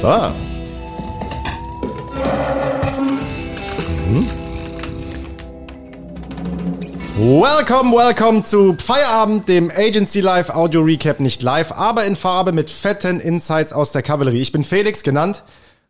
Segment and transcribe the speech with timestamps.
[0.00, 0.06] So.
[4.06, 4.28] Mhm.
[7.16, 11.18] Welcome, welcome zu Feierabend, dem Agency Live Audio Recap.
[11.18, 14.40] Nicht live, aber in Farbe mit fetten Insights aus der Kavallerie.
[14.40, 15.42] Ich bin Felix, genannt,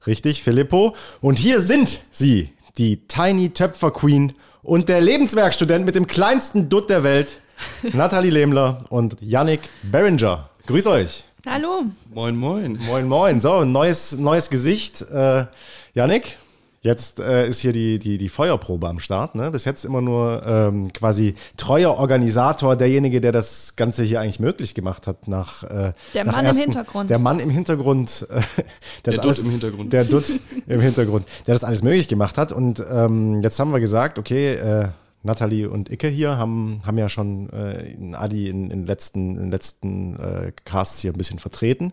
[0.07, 0.97] richtig, Filippo.
[1.21, 4.33] Und hier sind sie, die Tiny Töpfer Queen
[4.63, 7.43] und der Lebenswerkstudent mit dem kleinsten Dutt der Welt,
[7.93, 10.49] Nathalie Lehmler und Yannick Berenger.
[10.67, 11.28] Grüß euch.
[11.47, 11.85] Hallo.
[12.13, 12.77] Moin, moin.
[12.85, 13.41] Moin, moin.
[13.41, 15.03] So, neues, neues Gesicht.
[15.03, 15.47] Äh,
[15.95, 16.37] Yannick,
[16.81, 19.37] jetzt äh, ist hier die, die, die Feuerprobe am Start.
[19.37, 19.53] Ne?
[19.53, 24.75] Bis jetzt immer nur ähm, quasi treuer Organisator, derjenige, der das Ganze hier eigentlich möglich
[24.75, 25.29] gemacht hat.
[25.29, 27.11] Nach, äh, der nach Mann ersten, im Hintergrund.
[27.11, 28.27] Der Mann im Hintergrund.
[28.31, 28.43] Äh,
[29.05, 29.93] der Dutt alles, im Hintergrund.
[29.93, 32.51] Der Dutt im Hintergrund, der das alles möglich gemacht hat.
[32.51, 34.89] Und ähm, jetzt haben wir gesagt, okay, äh,
[35.29, 40.17] Nathalie und Icke hier haben, haben ja schon äh, Adi in den letzten, in letzten
[40.17, 41.93] äh, Casts hier ein bisschen vertreten.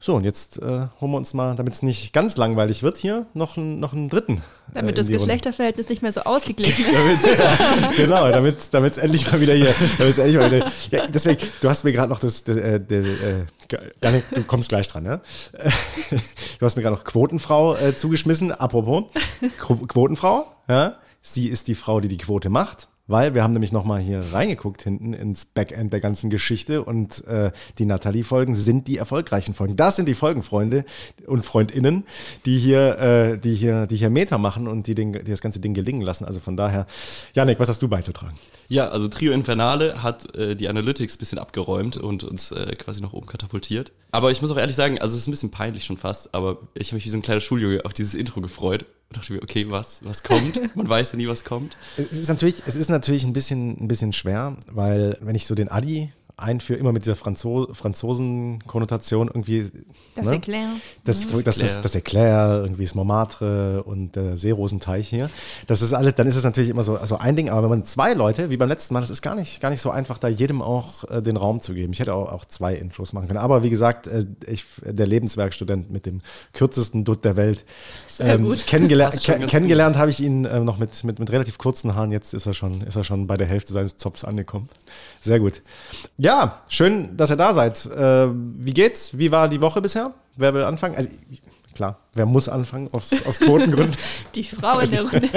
[0.00, 3.26] So, und jetzt äh, holen wir uns mal, damit es nicht ganz langweilig wird, hier
[3.34, 4.42] noch, einen, noch einen dritten.
[4.72, 7.26] Damit äh, das Geschlechterverhältnis nicht mehr so ausgeglichen ist.
[7.26, 9.74] ja, genau, damit es endlich mal wieder hier.
[9.98, 12.42] Damit's endlich mal wieder, ja, deswegen, du hast mir gerade noch das.
[12.42, 13.44] Äh, der, äh,
[14.02, 15.20] Janik, du kommst gleich dran, ne?
[16.58, 18.52] Du hast mir gerade noch Quotenfrau äh, zugeschmissen.
[18.52, 19.04] Apropos,
[19.58, 20.96] Quotenfrau, ja?
[21.30, 22.88] Sie ist die Frau, die die Quote macht.
[23.10, 27.52] Weil wir haben nämlich nochmal hier reingeguckt hinten ins Backend der ganzen Geschichte und äh,
[27.78, 29.76] die Nathalie-Folgen sind die erfolgreichen Folgen.
[29.76, 30.84] Das sind die Folgenfreunde
[31.26, 32.04] und Freundinnen,
[32.44, 35.58] die hier, äh, die hier, die hier Meter machen und die, den, die das ganze
[35.58, 36.26] Ding gelingen lassen.
[36.26, 36.86] Also von daher,
[37.32, 38.38] Janik, was hast du beizutragen?
[38.68, 43.00] Ja, also Trio Infernale hat äh, die Analytics ein bisschen abgeräumt und uns äh, quasi
[43.00, 43.90] nach oben katapultiert.
[44.10, 46.58] Aber ich muss auch ehrlich sagen, also es ist ein bisschen peinlich schon fast, aber
[46.74, 49.66] ich habe mich wie so ein kleiner Schuljunge auf dieses Intro gefreut dachte mir, okay,
[49.70, 50.60] was, was kommt?
[50.76, 51.76] Man weiß ja nie, was kommt.
[51.96, 55.54] Es ist natürlich, es ist natürlich ein bisschen, ein bisschen schwer, weil wenn ich so
[55.54, 59.70] den Adi einführe, immer mit dieser Franzo Franzosen-Konnotation irgendwie.
[60.14, 60.36] Das ne?
[60.36, 60.68] Eclair.
[61.04, 61.42] Das, Ja.
[61.42, 65.30] das, das, das Eclair, irgendwie das Montmartre und der Seerosenteich hier.
[65.66, 67.84] Das ist alles, dann ist es natürlich immer so also ein Ding, aber wenn man
[67.84, 70.28] zwei Leute, wie beim letzten Mal, das ist gar nicht, gar nicht so einfach, da
[70.28, 71.92] jedem auch äh, den Raum zu geben.
[71.92, 73.40] Ich hätte auch, auch zwei Intros machen können.
[73.40, 76.20] Aber wie gesagt, äh, ich, der Lebenswerkstudent mit dem
[76.52, 77.64] kürzesten Dutt der Welt.
[78.06, 78.66] Sehr gut.
[78.66, 81.30] Kennengelernt, Das passt schon ke ganz kennengelernt habe ich ihn äh, noch mit, mit, mit
[81.30, 82.12] relativ kurzen Haaren.
[82.12, 84.68] Jetzt ist er schon, ist er schon bei der Hälfte seines Zopfs angekommen.
[85.20, 85.62] Sehr gut.
[86.16, 87.86] Ja, schön, dass ihr da seid.
[87.86, 89.16] Äh, wie geht's?
[89.18, 90.14] Wie war die Woche bisher?
[90.36, 90.96] Wer will anfangen?
[90.96, 91.08] Also,
[91.74, 93.96] klar, wer muss anfangen aus, aus Quotengründen?
[94.34, 95.28] Die Frau in der Runde.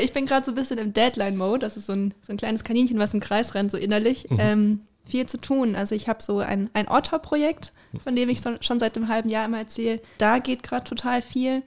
[0.00, 1.60] Ich bin gerade so ein bisschen im Deadline-Mode.
[1.60, 4.28] Das ist so ein, so ein kleines Kaninchen, was im Kreis rennt, so innerlich.
[4.30, 4.38] Mhm.
[4.40, 5.76] Ähm, viel zu tun.
[5.76, 9.28] Also ich habe so ein, ein Otter-Projekt, von dem ich so, schon seit einem halben
[9.28, 10.00] Jahr immer erzähle.
[10.18, 11.62] Da geht gerade total viel.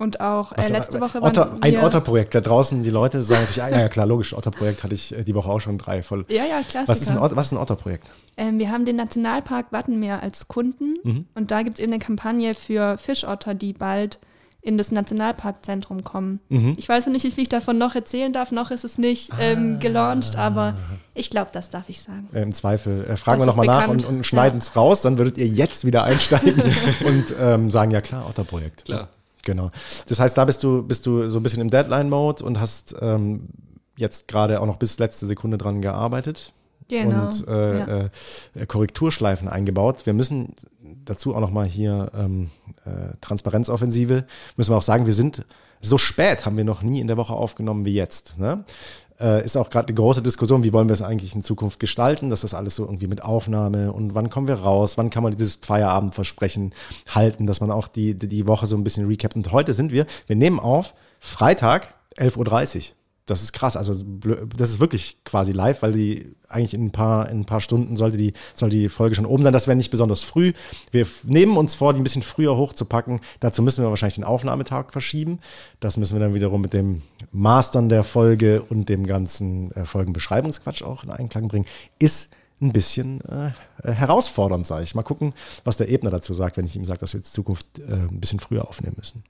[0.00, 2.34] Und auch äh, letzte Woche Otter, waren ein Otterprojekt.
[2.34, 5.22] Da draußen die Leute sagen natürlich, ah, ja, ja klar, logisch, Otterprojekt hatte ich äh,
[5.24, 6.24] die Woche auch schon drei voll.
[6.28, 6.88] Ja, ja, Klassiker.
[6.88, 8.10] Was ist ein, Ot- was ist ein Otterprojekt?
[8.38, 11.26] Ähm, wir haben den Nationalpark Wattenmeer als Kunden Mhm.
[11.34, 14.18] und da gibt es eben eine Kampagne für Fischotter, die bald
[14.62, 16.40] in das Nationalparkzentrum kommen.
[16.48, 16.74] Mhm.
[16.78, 19.74] Ich weiß noch nicht, wie ich davon noch erzählen darf, noch ist es nicht ähm,
[19.76, 19.78] Ah.
[19.82, 20.74] gelauncht, aber
[21.14, 22.28] ich glaube, das darf ich sagen.
[22.32, 25.18] Äh, Im Zweifel äh, fragen Das wir nochmal nach und, und schneiden es raus, dann
[25.18, 26.62] würdet ihr jetzt wieder einsteigen
[27.06, 28.86] und ähm, sagen, ja klar, Otterprojekt.
[28.86, 29.08] Klar.
[29.44, 29.70] Genau.
[30.08, 33.48] Das heißt, da bist du, bist du so ein bisschen im Deadline-Mode und hast ähm,
[33.96, 36.52] jetzt gerade auch noch bis letzte Sekunde dran gearbeitet.
[36.88, 37.22] Genau.
[37.22, 38.10] und äh, ja.
[38.54, 40.06] äh, Korrekturschleifen eingebaut.
[40.06, 40.54] Wir müssen
[41.04, 42.50] dazu auch nochmal hier ähm,
[42.84, 44.24] äh, Transparenzoffensive,
[44.56, 45.44] müssen wir auch sagen, wir sind
[45.80, 48.38] so spät, haben wir noch nie in der Woche aufgenommen wie jetzt.
[48.38, 48.64] Ne?
[49.20, 52.30] Äh, ist auch gerade eine große Diskussion, wie wollen wir es eigentlich in Zukunft gestalten,
[52.30, 55.34] dass das alles so irgendwie mit Aufnahme und wann kommen wir raus, wann kann man
[55.34, 56.72] dieses Feierabendversprechen
[57.08, 59.36] halten, dass man auch die, die, die Woche so ein bisschen recapt.
[59.36, 62.99] Und heute sind wir, wir nehmen auf, Freitag, 11.30 Uhr.
[63.30, 63.94] Das ist krass, also
[64.56, 67.96] das ist wirklich quasi live, weil die eigentlich in ein paar, in ein paar Stunden
[67.96, 69.52] sollte die, soll die Folge schon oben sein.
[69.52, 70.52] Das wäre nicht besonders früh.
[70.90, 73.20] Wir nehmen uns vor, die ein bisschen früher hochzupacken.
[73.38, 75.38] Dazu müssen wir wahrscheinlich den Aufnahmetag verschieben.
[75.78, 80.82] Das müssen wir dann wiederum mit dem Mastern der Folge und dem ganzen äh, Folgenbeschreibungsquatsch
[80.82, 81.66] auch in Einklang bringen.
[82.00, 82.30] Ist
[82.60, 83.52] ein bisschen äh,
[83.82, 84.94] äh, herausfordernd, sage ich.
[84.94, 85.32] Mal gucken,
[85.64, 87.82] was der Ebner dazu sagt, wenn ich ihm sage, dass wir jetzt in Zukunft äh,
[87.92, 89.24] ein bisschen früher aufnehmen müssen.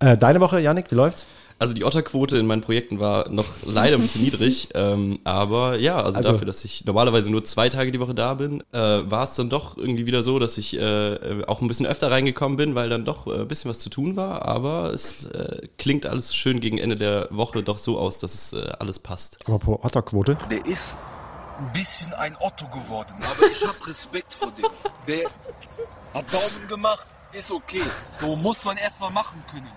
[0.00, 1.26] Äh, deine Woche, Janik, wie läuft's?
[1.58, 6.02] Also die Otterquote in meinen Projekten war noch leider ein bisschen niedrig, ähm, aber ja,
[6.02, 9.24] also, Also- dafür, dass ich normalerweise nur zwei Tage die Woche da bin, äh, war
[9.24, 12.74] es dann doch irgendwie wieder so, dass ich äh, auch ein bisschen öfter reingekommen bin,
[12.74, 16.60] weil dann doch ein bisschen was zu tun war, aber es äh, klingt alles schön
[16.60, 19.38] gegen Ende der Woche doch so aus, dass es äh, alles passt.
[19.42, 20.38] Apropos Otterquote.
[20.50, 20.96] Der ist
[21.60, 24.66] ein bisschen ein Otto geworden, aber ich hab Respekt vor dem.
[25.06, 25.30] Der
[26.14, 27.84] hat Daumen gemacht, ist okay.
[28.18, 29.70] So muss man erstmal machen können.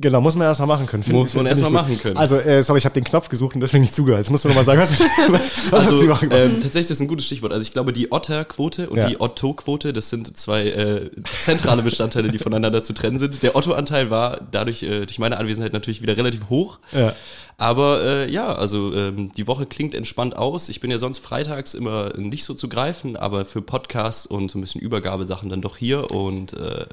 [0.00, 1.02] Genau, muss man erst mal machen können.
[1.02, 1.88] Find- Muss man find erst ich mal gut.
[1.88, 2.16] machen können.
[2.16, 4.20] Also, äh, sorry, ich habe den Knopf gesucht und deswegen nicht zugehört.
[4.20, 4.90] Jetzt musst du nochmal sagen, was,
[5.70, 6.26] was hast du gemacht?
[6.30, 7.52] ähm, tatsächlich ist ein gutes Stichwort.
[7.52, 9.08] Also ich glaube, die Otter-Quote und Ja.
[9.08, 11.10] die Otto-Quote, das sind zwei äh,
[11.42, 13.42] zentrale Bestandteile, die voneinander zu trennen sind.
[13.42, 16.78] Der Otto-Anteil war dadurch äh, durch meine Anwesenheit natürlich wieder relativ hoch.
[16.92, 17.14] Ja.
[17.60, 20.68] Aber äh, ja, also ähm, die Woche klingt entspannt aus.
[20.68, 24.58] Ich bin ja sonst freitags immer nicht so zu greifen, aber für Podcasts und so
[24.58, 26.86] ein bisschen Übergabesachen dann doch hier und äh,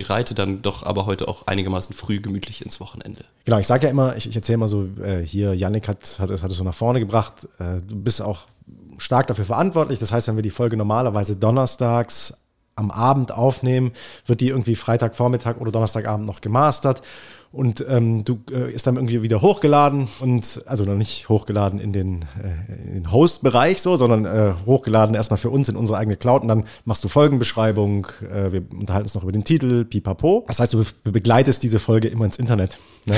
[0.00, 3.24] reite dann doch aber heute auch einigermaßen früh gemütlich ins Wochenende.
[3.44, 6.30] Genau, ich sage ja immer, ich, ich erzähle immer so, äh, hier, Yannick hat, hat,
[6.30, 7.48] es, hat es so nach vorne gebracht.
[7.58, 8.42] Äh, du bist auch
[8.98, 9.98] stark dafür verantwortlich.
[9.98, 12.34] Das heißt, wenn wir die Folge normalerweise donnerstags
[12.76, 13.92] am Abend aufnehmen,
[14.26, 17.02] wird die irgendwie Freitagvormittag oder Donnerstagabend noch gemastert.
[17.54, 21.92] Und ähm, du äh, ist dann irgendwie wieder hochgeladen und also noch nicht hochgeladen in
[21.92, 26.16] den, äh, in den Host-Bereich so, sondern äh, hochgeladen erstmal für uns in unsere eigene
[26.16, 30.44] Cloud und dann machst du Folgenbeschreibung, äh, wir unterhalten uns noch über den Titel, pipapo.
[30.48, 32.76] Das heißt, du be begleitest diese Folge immer ins Internet.
[33.06, 33.16] Ne?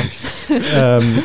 [0.74, 1.22] ähm,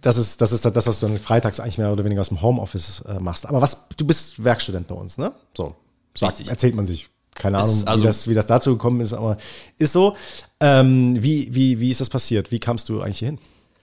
[0.00, 2.42] das ist, das ist das, was du dann freitags eigentlich mehr oder weniger aus dem
[2.42, 3.48] Homeoffice äh, machst.
[3.48, 5.32] Aber was, du bist Werkstudent bei uns, ne?
[5.56, 5.76] So,
[6.16, 7.08] sagt, erzählt man sich.
[7.36, 9.38] Keine Ahnung, also- wie, das, wie das dazu gekommen ist, aber
[9.78, 10.16] ist so.
[10.60, 12.50] Ähm, wie, wie, wie ist das passiert?
[12.50, 13.38] Wie kamst du eigentlich hier hin?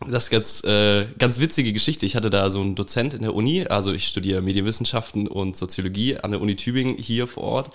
[0.09, 2.05] Das ist ganz, äh, ganz witzige Geschichte.
[2.05, 6.17] Ich hatte da so einen Dozent in der Uni, also ich studiere Medienwissenschaften und Soziologie
[6.17, 7.71] an der Uni Tübingen hier vor Ort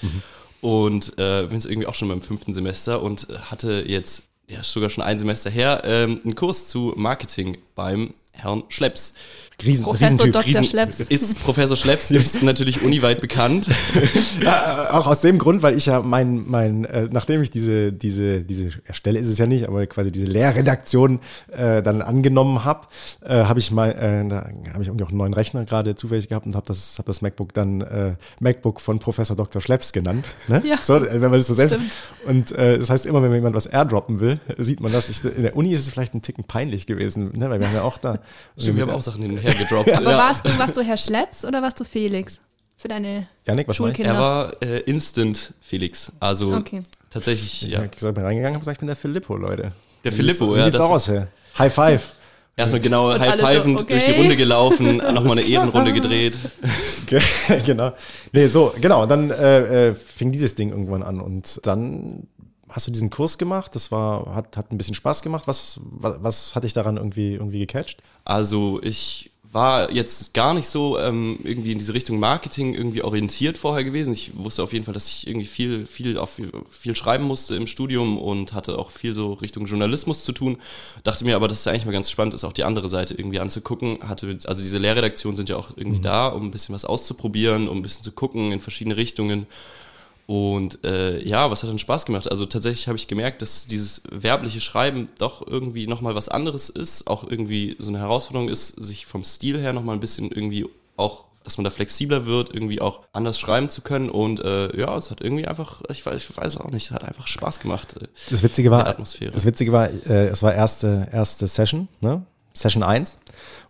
[0.60, 4.90] und äh, bin jetzt irgendwie auch schon beim fünften Semester und hatte jetzt, ja, sogar
[4.90, 9.14] schon ein Semester her, ähm, einen Kurs zu Marketing beim Herrn Schlepps.
[9.64, 10.32] Riesen, Professor Riesentyp.
[10.32, 10.46] Dr.
[10.46, 11.00] Riesen- Schlepps.
[11.00, 13.68] Ist Professor Schlepps, ist natürlich uniweit bekannt.
[14.40, 18.42] Äh, auch aus dem Grund, weil ich ja mein, mein äh, nachdem ich diese, diese,
[18.42, 21.18] diese ja, Stelle ist es ja nicht, aber quasi diese Lehrredaktion
[21.50, 22.86] äh, dann angenommen habe,
[23.24, 26.28] äh, habe ich mal, äh, da habe ich irgendwie auch einen neuen Rechner gerade zufällig
[26.28, 29.60] gehabt und habe das, hab das MacBook dann äh, MacBook von Professor Dr.
[29.60, 30.24] Schlepps genannt.
[30.46, 30.62] Ne?
[30.64, 30.80] Ja.
[30.80, 31.74] So, äh, wenn man das so selbst.
[31.74, 31.90] Stimmt.
[32.26, 35.08] Und äh, das heißt, immer wenn mir jemand was airdroppen will, sieht man das.
[35.08, 37.50] Ich, in der Uni ist es vielleicht ein Ticken peinlich gewesen, ne?
[37.50, 38.20] weil wir haben ja auch da.
[38.56, 39.96] Stimmt, wir haben auch Sachen hinterher gedroppt.
[39.96, 40.18] Aber Ja.
[40.18, 42.40] warst, du, warst du Herr Schlepps oder warst du Felix?
[42.76, 43.76] Für deine Janik, was?
[43.76, 44.12] Schulkinder?
[44.14, 46.12] Er war äh, Instant Felix.
[46.20, 46.82] Also Okay.
[47.10, 47.80] tatsächlich, Ja.
[47.80, 47.84] ja.
[47.86, 49.72] Ich bin reingegangen und gesagt, ich bin der Filippo, Leute.
[50.04, 50.64] Der Filippo, Wie ja.
[50.66, 51.26] sieht's das- aus, Herr?
[51.58, 52.12] High Five.
[52.56, 53.92] Erstmal genau alle so, high-fivend okay.
[53.92, 55.62] durch die Runde gelaufen, nochmal eine klar.
[55.62, 56.36] Ehrenrunde gedreht.
[57.06, 57.20] Ge-
[57.64, 57.92] genau.
[58.32, 59.02] Nee, so, genau.
[59.04, 61.20] Und dann äh, äh, fing dieses Ding irgendwann an.
[61.20, 62.26] Und dann
[62.68, 63.74] hast du diesen Kurs gemacht.
[63.76, 65.44] Das war, hat, hat ein bisschen Spaß gemacht.
[65.46, 68.02] Was, was, was hat dich daran irgendwie, irgendwie gecatcht?
[68.24, 73.56] Also ich war jetzt gar nicht so ähm, irgendwie in diese Richtung Marketing irgendwie orientiert
[73.56, 74.12] vorher gewesen.
[74.12, 77.66] Ich wusste auf jeden Fall, dass ich irgendwie viel, viel auf viel schreiben musste im
[77.66, 80.58] Studium und hatte auch viel so Richtung Journalismus zu tun.
[81.02, 83.40] Dachte mir aber, dass es eigentlich mal ganz spannend ist, auch die andere Seite irgendwie
[83.40, 83.98] anzugucken.
[84.06, 87.78] Hatte, also diese Lehrredaktionen sind ja auch irgendwie da, um ein bisschen was auszuprobieren, um
[87.78, 89.46] ein bisschen zu gucken in verschiedene Richtungen.
[90.28, 92.30] Und äh, ja, was hat dann Spaß gemacht?
[92.30, 97.06] Also tatsächlich habe ich gemerkt, dass dieses werbliche Schreiben doch irgendwie nochmal was anderes ist,
[97.06, 100.66] auch irgendwie so eine Herausforderung ist, sich vom Stil her nochmal ein bisschen irgendwie
[100.98, 104.10] auch, dass man da flexibler wird, irgendwie auch anders schreiben zu können.
[104.10, 107.04] Und äh, ja, es hat irgendwie einfach, ich weiß, ich weiß auch nicht, es hat
[107.04, 107.96] einfach Spaß gemacht.
[107.98, 109.30] äh, Das Witzige die war, Atmosphäre.
[109.32, 112.22] das Witzige war, äh, es war erste, erste Session, ne?
[112.52, 113.16] Session 1.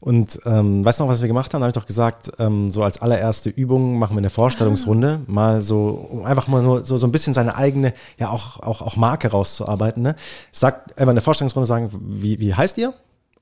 [0.00, 1.60] Und ähm, weißt du noch, was wir gemacht haben?
[1.60, 5.60] Da habe ich doch gesagt, ähm, so als allererste Übung machen wir eine Vorstellungsrunde, mal
[5.60, 8.96] so, um einfach mal nur so, so ein bisschen seine eigene, ja auch, auch, auch
[8.96, 10.02] Marke rauszuarbeiten.
[10.02, 10.14] Ne?
[10.52, 12.94] Sagt einfach eine Vorstellungsrunde sagen, wie, wie heißt ihr?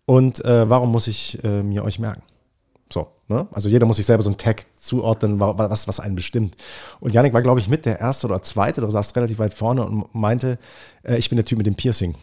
[0.06, 2.23] Und äh, warum muss ich äh, mir euch merken?
[2.91, 3.49] So, ne?
[3.50, 6.56] Also jeder muss sich selber so einen Tag zuordnen, wa- wa- was, was einen bestimmt.
[7.01, 9.84] Und Janik war, glaube ich, mit der erste oder zweite, oder saß relativ weit vorne
[9.84, 10.58] und meinte,
[11.03, 12.15] äh, ich bin der Typ mit dem Piercing.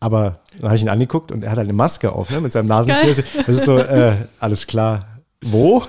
[0.00, 2.52] Aber dann habe ich ihn angeguckt und er hat halt eine Maske auf, ne, mit
[2.52, 3.24] seinem Nasenpiercing.
[3.46, 5.00] Das ist so, äh, alles klar.
[5.42, 5.82] Wo?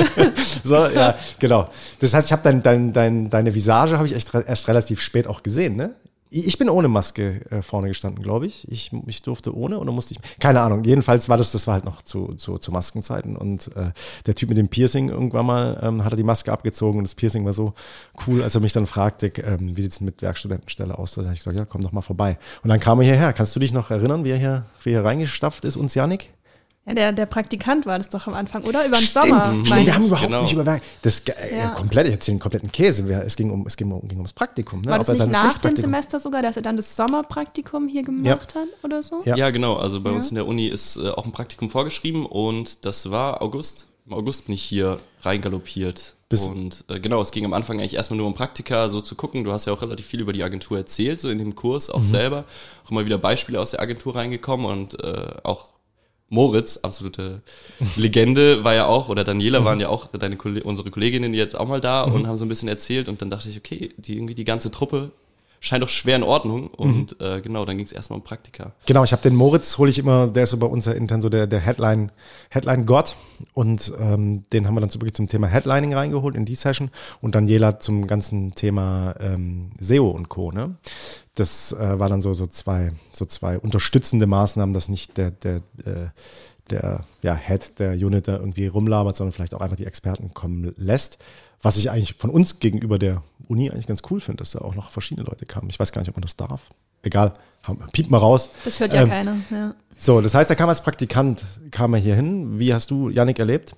[0.64, 1.68] so, ja, genau.
[2.00, 5.26] Das heißt, ich habe dein, dein, dein, deine Visage habe ich echt erst relativ spät
[5.26, 5.94] auch gesehen, ne?
[6.28, 8.66] Ich bin ohne Maske äh, vorne gestanden, glaube ich.
[8.70, 8.90] ich.
[9.06, 10.38] Ich durfte ohne oder musste ich.
[10.40, 10.82] Keine Ahnung.
[10.84, 13.36] Jedenfalls war das, das war halt noch zu, zu, zu Maskenzeiten.
[13.36, 13.92] Und äh,
[14.26, 17.14] der Typ mit dem Piercing irgendwann mal ähm, hat er die Maske abgezogen und das
[17.14, 17.74] Piercing war so
[18.26, 21.14] cool, als er mich dann fragte, ähm, wie sieht's denn mit Werkstudentenstelle aus?
[21.14, 22.38] Da habe ich gesagt, ja, komm doch mal vorbei.
[22.62, 23.32] Und dann kam er hierher.
[23.32, 26.30] Kannst du dich noch erinnern, wie er hier, wie er reingestapft ist, uns Janik?
[26.86, 28.86] Ja, der, der Praktikant war das doch am Anfang, oder?
[28.86, 29.52] Über den Sommer.
[29.64, 30.06] Stimmt, wir haben ich.
[30.08, 30.42] überhaupt Genau.
[30.42, 30.82] nicht über Werk.
[31.02, 31.70] Das äh, Ja.
[31.70, 33.08] komplett, ich erzähle einen kompletten Käse.
[33.08, 34.82] Wir- Es ging um, es ging um, ging ums Praktikum.
[34.82, 34.90] Ne?
[34.92, 38.54] War das Ob nicht nach dem Semester sogar, dass er dann das Sommerpraktikum hier gemacht
[38.54, 39.20] hat oder so?
[39.24, 39.36] Ja.
[39.36, 39.74] Ja, genau.
[39.76, 40.16] Also bei Ja.
[40.16, 43.88] uns in der Uni ist äh, auch ein Praktikum vorgeschrieben und das war August.
[44.06, 46.14] Im August bin ich hier reingaloppiert.
[46.28, 49.14] Bis- und äh, genau, es ging am Anfang eigentlich erstmal nur um Praktika, so zu
[49.16, 49.42] gucken.
[49.44, 52.02] Du hast ja auch relativ viel über die Agentur erzählt, so in dem Kurs auch
[52.02, 52.44] selber.
[52.84, 55.66] Auch immer wieder Beispiele aus der Agentur reingekommen und äh, auch
[56.28, 57.40] Moritz, absolute
[57.96, 61.80] Legende, war ja auch, oder Daniela waren ja auch deine, unsere Kolleginnen jetzt auch mal
[61.80, 63.08] da und haben so ein bisschen erzählt.
[63.08, 65.12] Und dann dachte ich, okay, die irgendwie die ganze Truppe
[65.60, 66.68] scheint doch schwer in Ordnung.
[66.68, 68.72] Und äh, genau, dann ging es erstmal um Praktika.
[68.86, 71.20] Genau, ich habe den Moritz, hole ich immer, der ist so bei uns ja intern
[71.20, 72.12] so der, der Headline,
[72.50, 73.16] Headline-Gott.
[73.54, 76.90] Und ähm, den haben wir dann wirklich zum Thema Headlining reingeholt in die Session.
[77.20, 80.52] Und Daniela zum ganzen Thema ähm, SEO und Co.
[80.52, 80.76] Ne?
[81.34, 85.56] Das äh, war dann so, so, zwei, so zwei unterstützende Maßnahmen, dass nicht der, der,
[85.84, 86.08] äh,
[86.70, 90.72] der ja, Head der Unit da irgendwie rumlabert, sondern vielleicht auch einfach die Experten kommen
[90.76, 91.18] lässt.
[91.62, 94.74] Was ich eigentlich von uns gegenüber der Uni eigentlich ganz cool finde, dass da auch
[94.74, 95.68] noch verschiedene Leute kamen.
[95.70, 96.68] Ich weiß gar nicht, ob man das darf.
[97.02, 97.32] Egal,
[97.92, 98.50] piept mal raus.
[98.64, 99.36] Das hört ja Ähm, keiner.
[99.50, 99.74] Ja.
[99.96, 102.58] So, das heißt, er kam als Praktikant, kam er hier hin.
[102.58, 103.74] Wie hast du, Yannick, erlebt?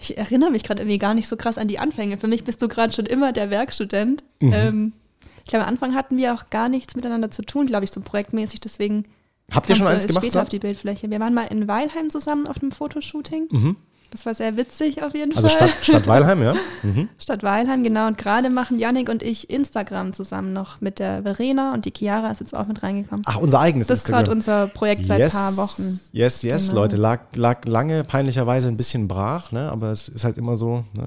[0.00, 2.18] Ich erinnere mich gerade irgendwie gar nicht so krass an die Anfänge.
[2.18, 4.24] Für mich bist du gerade schon immer der Werkstudent.
[4.40, 4.52] Mhm.
[4.52, 4.92] Ähm,
[5.44, 8.00] ich glaube, am Anfang hatten wir auch gar nichts miteinander zu tun, glaube ich, so
[8.00, 8.60] projektmäßig.
[8.60, 9.04] Deswegen
[9.52, 10.24] Habt ihr schon eins gemacht?
[10.24, 10.50] später auf Sam?
[10.50, 11.10] die Bildfläche.
[11.10, 13.76] Wir waren mal in Weilheim zusammen auf einem Fotoshooting.
[14.14, 15.38] Das war sehr witzig auf jeden Mhm.
[15.38, 15.68] Also Fall.
[15.68, 16.54] Stadt, Stadt Weilheim, ja?
[17.18, 18.06] Stadt Weilheim, genau.
[18.06, 22.30] Und gerade machen Yannick und ich Instagram zusammen noch mit der Verena und die Chiara
[22.30, 23.24] ist jetzt auch mit reingekommen.
[23.26, 24.62] Ach, unser eigenes das ist gerade Instagram.
[24.62, 25.98] unser Projekt seit yes, paar Wochen.
[26.12, 26.82] Yes, yes, Genau.
[26.82, 26.96] Leute.
[26.96, 29.72] Lag, lag lange peinlicherweise ein bisschen brach, ne?
[29.72, 31.06] aber es ist halt immer so, ne?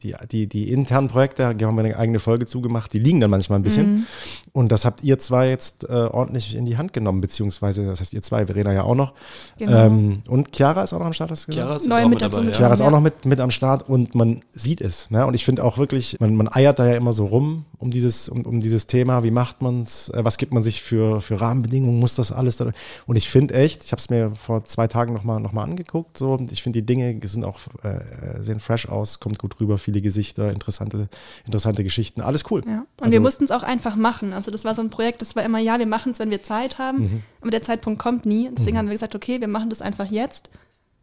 [0.00, 3.30] die, die, die internen Projekte, da haben wir eine eigene Folge zugemacht, die liegen dann
[3.30, 3.92] manchmal ein bisschen.
[3.92, 4.06] Mhm.
[4.52, 8.12] Und das habt ihr zwei jetzt äh, ordentlich in die Hand genommen, beziehungsweise, das heißt
[8.14, 9.14] ihr zwei, Verena ja auch noch.
[9.58, 9.86] Genau.
[9.86, 11.64] Ähm, und Chiara ist auch noch am Start, hast du gesagt?
[11.66, 12.46] Chiara ist jetzt Neu auch mit mit dazu dabei.
[12.46, 12.58] mit Ja.
[12.58, 15.10] Chiara ist auch noch mit, mit am Start und man sieht es.
[15.10, 15.26] Ne?
[15.26, 18.28] Und ich finde auch wirklich, man, man eiert da ja immer so rum um dieses,
[18.28, 21.40] um, um dieses Thema, wie macht man es, äh, was gibt man sich für, für
[21.40, 22.70] Rahmenbedingungen, muss das alles da.
[23.06, 26.18] Und ich finde echt, ich habe es mir vor zwei Tagen nochmal noch mal angeguckt,
[26.18, 29.78] so, und ich finde die Dinge sind auch, äh, sehen fresh aus, kommt gut rüber,
[29.78, 31.08] viele Gesichter, interessante,
[31.46, 32.62] interessante Geschichten, alles cool.
[32.66, 32.80] Ja.
[32.80, 34.34] Und Also- wir mussten es auch einfach machen.
[34.34, 36.42] Also das war so ein Projekt, das war immer, ja, wir machen es, wenn wir
[36.42, 37.22] Zeit haben, Mhm.
[37.40, 38.48] aber der Zeitpunkt kommt nie.
[38.48, 40.50] Und Deswegen haben wir gesagt, okay, wir machen das einfach jetzt.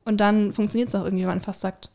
[0.07, 1.89] Und dann funktioniert es auch irgendwie, wenn man einfach sagt,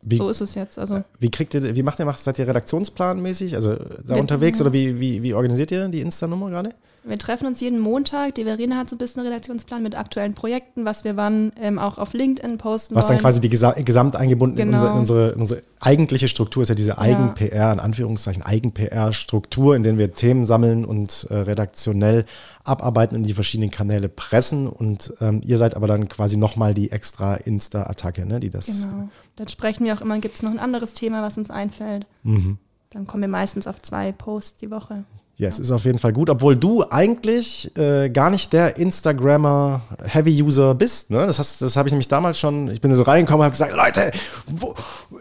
[0.00, 0.78] Wie, so ist es jetzt.
[0.78, 3.74] Also wie kriegt ihr, wie macht ihr, macht, seid ihr redaktionsplanmäßig, also
[4.06, 6.70] da unterwegs oder wie, wie, wie organisiert ihr die Insta-Nummer gerade?
[7.06, 8.34] Wir treffen uns jeden Montag.
[8.34, 11.78] Die Verena hat so ein bisschen einen Redaktionsplan mit aktuellen Projekten, was wir wann ähm,
[11.78, 13.22] auch auf LinkedIn posten Was dann wollen.
[13.22, 14.76] quasi die gesa gesamt eingebunden in, Genau.
[14.76, 19.82] unsere, in, unsere, in unsere eigentliche Struktur ist ja diese Eigen-PR, in Anführungszeichen Eigen-PR-Struktur, in
[19.82, 22.24] der wir Themen sammeln und äh, redaktionell
[22.64, 24.66] abarbeiten und die verschiedenen Kanäle pressen.
[24.66, 28.66] Und ähm, ihr seid aber dann quasi nochmal die extra Insta-Attacke, ne, die das.
[28.66, 29.08] Genau.
[29.36, 32.06] Dann sprechen wir auch immer, gibt es noch ein anderes Thema, was uns einfällt.
[32.22, 32.58] Mhm.
[32.90, 35.04] Dann kommen wir meistens auf zwei Posts die Woche.
[35.38, 40.74] Ja, es ist auf jeden Fall gut, obwohl du eigentlich äh, gar nicht der Instagrammer-Heavy-User
[40.74, 41.10] bist.
[41.10, 41.26] Ne?
[41.26, 43.74] Das, hast- das habe ich nämlich damals schon, ich bin so reingekommen und habe gesagt,
[43.76, 44.12] Leute,
[44.58, 44.74] wo,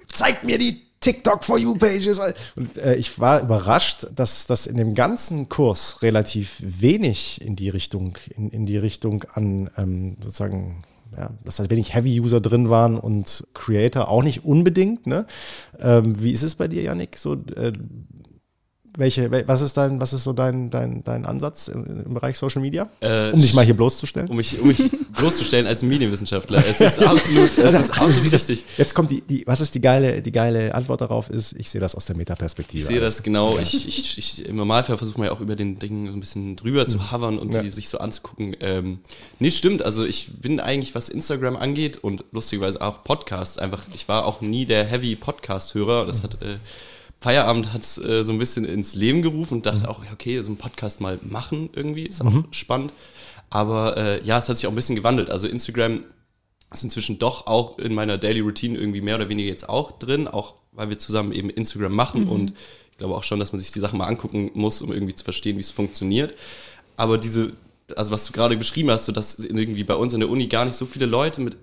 [0.07, 2.19] zeigt mir die TikTok for You Pages.
[2.55, 7.69] Und äh, ich war überrascht, dass das in dem ganzen Kurs relativ wenig in die
[7.69, 10.83] Richtung, in, in die Richtung an ähm, sozusagen
[11.17, 15.07] ja, dass da wenig Heavy-User drin waren und Creator auch nicht unbedingt.
[15.07, 15.25] Ne?
[15.79, 17.17] Ähm, wie ist es bei dir, Yannick?
[17.17, 17.71] So, äh,
[18.97, 22.37] welche, wel- was ist dein, was ist so dein, dein, dein Ansatz im, im Bereich
[22.37, 22.89] Social Media?
[23.01, 24.29] Äh, Um dich mal hier bloßzustellen?
[24.29, 24.77] um mich, um mich
[25.17, 26.65] bloßzustellen als Medienwissenschaftler.
[26.65, 28.65] Es ist absolut, es ist Ach, du absolut richtig.
[28.77, 31.81] Jetzt kommt die, die, was ist die geile, die geile Antwort darauf ist, ich sehe
[31.81, 32.77] das aus der Metaperspektive.
[32.81, 33.57] Ich sehe das genau.
[33.57, 36.55] Ich, ich, ich, Im Normalfall versucht man ja auch über den Dingen so ein bisschen
[36.55, 37.61] drüber zu hovern und Ja.
[37.61, 38.55] die sich so anzugucken.
[38.61, 38.99] Ähm,
[39.39, 39.83] nee, stimmt.
[39.83, 44.41] Also ich bin eigentlich, was Instagram angeht und lustigerweise auch Podcasts, einfach, ich war auch
[44.41, 46.05] nie der Heavy Podcast-Hörer.
[46.05, 46.57] Das hat äh,
[47.19, 50.41] Feierabend hat es äh, so ein bisschen ins Leben gerufen und dachte auch, ja, okay,
[50.41, 52.93] so einen Podcast mal machen irgendwie, ist auch spannend.
[53.49, 55.29] Aber äh, ja, es hat sich auch ein bisschen gewandelt.
[55.29, 56.03] Also Instagram
[56.71, 60.27] ist inzwischen doch auch in meiner Daily Routine irgendwie mehr oder weniger jetzt auch drin,
[60.27, 62.53] auch weil wir zusammen eben Instagram machen und
[62.95, 65.25] ich glaube auch schon, dass man sich die Sachen mal angucken muss, um irgendwie zu
[65.25, 66.33] verstehen, wie es funktioniert.
[66.95, 67.51] Aber diese,
[67.95, 70.63] also was du gerade beschrieben hast, so dass irgendwie bei uns an der Uni gar
[70.63, 71.57] nicht so viele Leute mit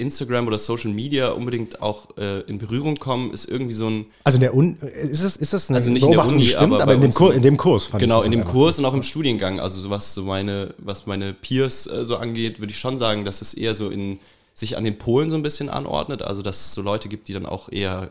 [0.00, 4.36] Instagram oder Social Media unbedingt auch äh, in Berührung kommen, ist irgendwie so ein Also
[4.36, 6.72] in der Un ist das, ist das eine Also nicht in der Beobachtung, Uni, stimmt,
[6.74, 8.44] aber aber, in, dem Kur, in dem Kurs fand Genau, ich in dem.
[8.44, 9.60] Kurs und auch im Studiengang.
[9.60, 13.24] Also so was so meine, was meine Peers äh, so angeht, würde ich schon sagen,
[13.24, 14.18] dass es eher so in
[14.54, 16.22] sich an den Polen so ein bisschen anordnet.
[16.22, 18.10] Also dass es so Leute gibt, die dann auch eher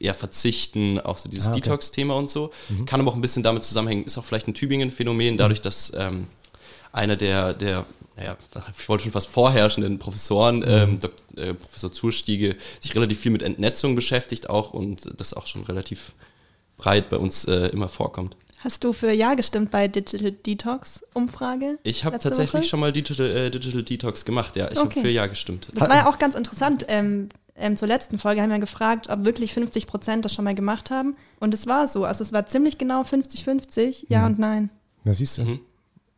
[0.00, 1.58] eher verzichten, auch so dieses Ah, okay.
[1.58, 1.62] Mhm.
[1.64, 2.50] Detox-Thema und so.
[2.86, 5.64] Kann aber auch ein bisschen damit zusammenhängen, ist auch vielleicht ein Tübingen-Phänomen, dadurch, Mhm.
[5.64, 6.26] dass ähm,
[6.92, 7.84] einer der, der,
[8.16, 8.36] naja,
[8.78, 10.64] ich wollte schon fast vorherrschenden Professoren, Mhm.
[10.68, 15.46] ähm, Dok äh, Professor Zurstiege, sich relativ viel mit Entnetzung beschäftigt auch und das auch
[15.46, 16.12] schon relativ
[16.76, 18.36] breit bei uns äh, immer vorkommt.
[18.58, 21.78] Hast du für Ja gestimmt bei Digital Detox Umfrage?
[21.82, 22.62] Ich habe tatsächlich Woche?
[22.68, 24.70] schon mal Digital, äh, Digital Detox gemacht, ja.
[24.70, 25.00] Ich habe Okay.
[25.00, 25.68] für Ja gestimmt.
[25.74, 26.84] Das war ja auch ganz interessant.
[26.88, 30.54] Ähm, ähm, zur letzten Folge haben wir gefragt, ob wirklich 50 Prozent das schon mal
[30.54, 31.16] gemacht haben.
[31.40, 32.04] Und es war so.
[32.04, 34.70] Also es war ziemlich genau 50-50, Ja und Nein.
[35.04, 35.42] Na, siehst du.
[35.42, 35.60] Mhm.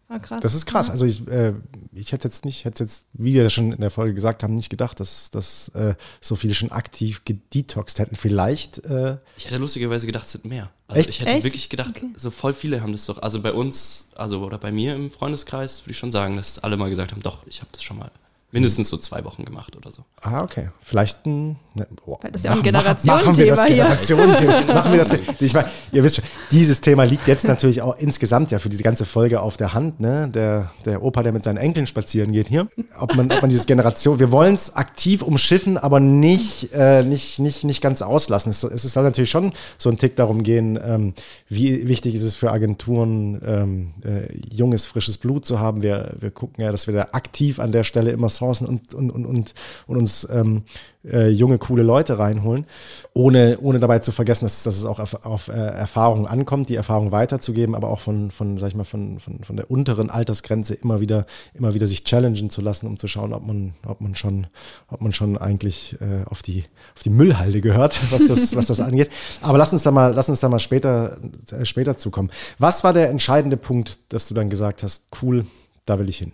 [0.09, 0.41] War krass.
[0.43, 0.89] Das ist krass.
[0.89, 0.93] Ja.
[0.93, 1.55] Also ich, äh,
[1.95, 4.69] ich hätte jetzt nicht, hätte jetzt, wie wir schon in der Folge gesagt haben, nicht
[4.69, 8.15] gedacht, dass, dass äh, so viele schon aktiv gedetoxed hätten.
[8.17, 10.71] Vielleicht, äh, Ich hätte lustigerweise gedacht, es sind mehr.
[10.89, 11.09] Also Echt?
[11.09, 11.45] ich hätte Echt?
[11.45, 12.09] wirklich gedacht, Okay.
[12.17, 13.23] so voll viele haben das doch.
[13.23, 16.77] Also bei uns, also oder bei mir im Freundeskreis würde ich schon sagen, dass alle
[16.77, 18.11] mal gesagt haben, doch, ich habe das schon mal
[18.55, 20.05] mindestens so zwei Wochen gemacht oder so.
[20.23, 20.71] ah, okay.
[20.81, 24.65] Vielleicht ein, ne, Weil das ist ja auch ein machen, machen wir das Generationenthema hier.
[24.65, 24.75] Generationenthema.
[24.75, 25.41] machen wir das.
[25.41, 28.85] Ich meine, ihr wisst schon, dieses Thema liegt jetzt natürlich auch insgesamt ja für diese
[28.85, 30.29] ganze Folge auf der Hand, ne?
[30.33, 32.69] Der, der Opa, der mit seinen Enkeln spazieren geht hier.
[33.01, 37.41] Ob man, ob man dieses Generation, wir wollen es aktiv umschiffen, aber nicht, äh, nicht,
[37.41, 38.51] nicht, nicht ganz auslassen.
[38.51, 41.15] Es, es soll natürlich schon so ein Tick darum gehen, ähm,
[41.49, 45.83] wie wichtig ist es für Agenturen, ähm, äh, junges, frisches Blut zu haben.
[45.83, 49.11] Wir, wir gucken ja, dass wir da aktiv an der Stelle immer sourcen und, und,
[49.11, 49.55] und, und,
[49.87, 50.65] und uns ähm,
[51.05, 52.67] äh, junge, coole Leute reinholen,
[53.13, 56.77] ohne, ohne dabei zu vergessen, dass, dass es auch auf, auf äh, Erfahrungen ankommt, die
[56.77, 60.75] Erfahrung weiterzugeben, aber auch von, von sag ich mal, von, von, von der unteren Altersgrenze
[60.75, 64.15] immer wieder, immer wieder sich challengen zu lassen, um zu schauen, ob man, ob man
[64.15, 64.47] schon,
[64.89, 68.81] ob man schon eigentlich äh, auf die, auf die Müllhalde gehört, was das, was das
[68.81, 69.11] angeht.
[69.43, 71.19] Aber lass uns da mal, lass uns da mal später,
[71.51, 72.31] äh, später zukommen.
[72.59, 75.47] Was war der entscheidende Punkt, dass du dann gesagt hast, cool,
[75.85, 76.33] da will ich hin?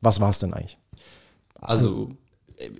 [0.00, 0.78] Was war es denn eigentlich?
[1.60, 2.25] Also äh,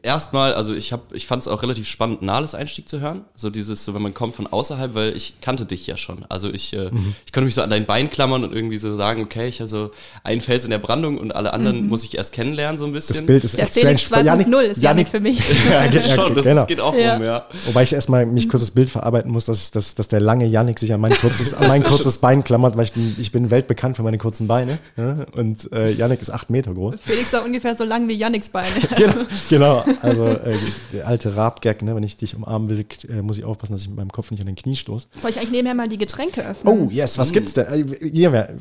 [0.02, 3.24] erstmal, also ich habe, ich fand es auch relativ spannend, Nahles Einstieg zu hören.
[3.34, 6.24] So dieses, so wenn man kommt von außerhalb, weil ich kannte dich ja schon.
[6.28, 6.90] Also ich, äh,
[7.26, 9.68] ich konnte mich so an dein Bein klammern und irgendwie so sagen, okay, ich habe
[9.68, 9.90] so
[10.24, 13.16] einen Fels in der Brandung und alle anderen muss ich erst kennenlernen so ein bisschen.
[13.16, 14.30] Das Bild ist Der echt Felix strange.
[14.30, 15.38] 2.0 ist Janik für mich.
[15.70, 16.64] ja, ge- ja, schon, das genau.
[16.66, 17.16] geht auch Ja.
[17.16, 17.46] um, ja.
[17.66, 20.78] Wobei ich erstmal mich kurz das Bild verarbeiten muss, dass, dass, dass der lange Yannick
[20.78, 23.96] sich an mein kurzes, an mein kurzes Bein klammert, weil ich bin, ich bin weltbekannt
[23.96, 24.78] für meine kurzen Beine.
[24.96, 25.26] Ja?
[25.34, 26.94] Und äh, Yannick ist acht Meter groß.
[27.04, 28.66] Felix war ungefähr so lang wie Yannicks Beine.
[28.96, 29.12] Genau,
[29.50, 29.65] genau.
[30.02, 30.56] Also äh,
[30.92, 31.94] der alte Rab-Gag, ne?
[31.94, 34.40] wenn ich dich umarmen will, äh, muss ich aufpassen, dass ich mit meinem Kopf nicht
[34.40, 35.08] an den Knie stoße.
[35.20, 36.72] Soll ich eigentlich nebenher mal die Getränke öffnen?
[36.72, 37.66] Oh, yes, was gibt's denn?
[37.66, 38.56] Äh, Hier, wir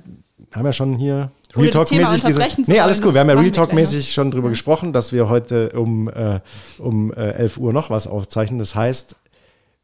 [0.52, 2.68] haben ja schon hier Real Talk-mäßig gesagt.
[2.68, 3.08] Nee, alles gut.
[3.08, 6.40] das Wir haben ja Real Talk-mäßig schon drüber gesprochen, dass wir heute um, äh,
[6.80, 8.60] um äh, 11 Uhr noch was aufzeichnen.
[8.60, 9.16] Das heißt,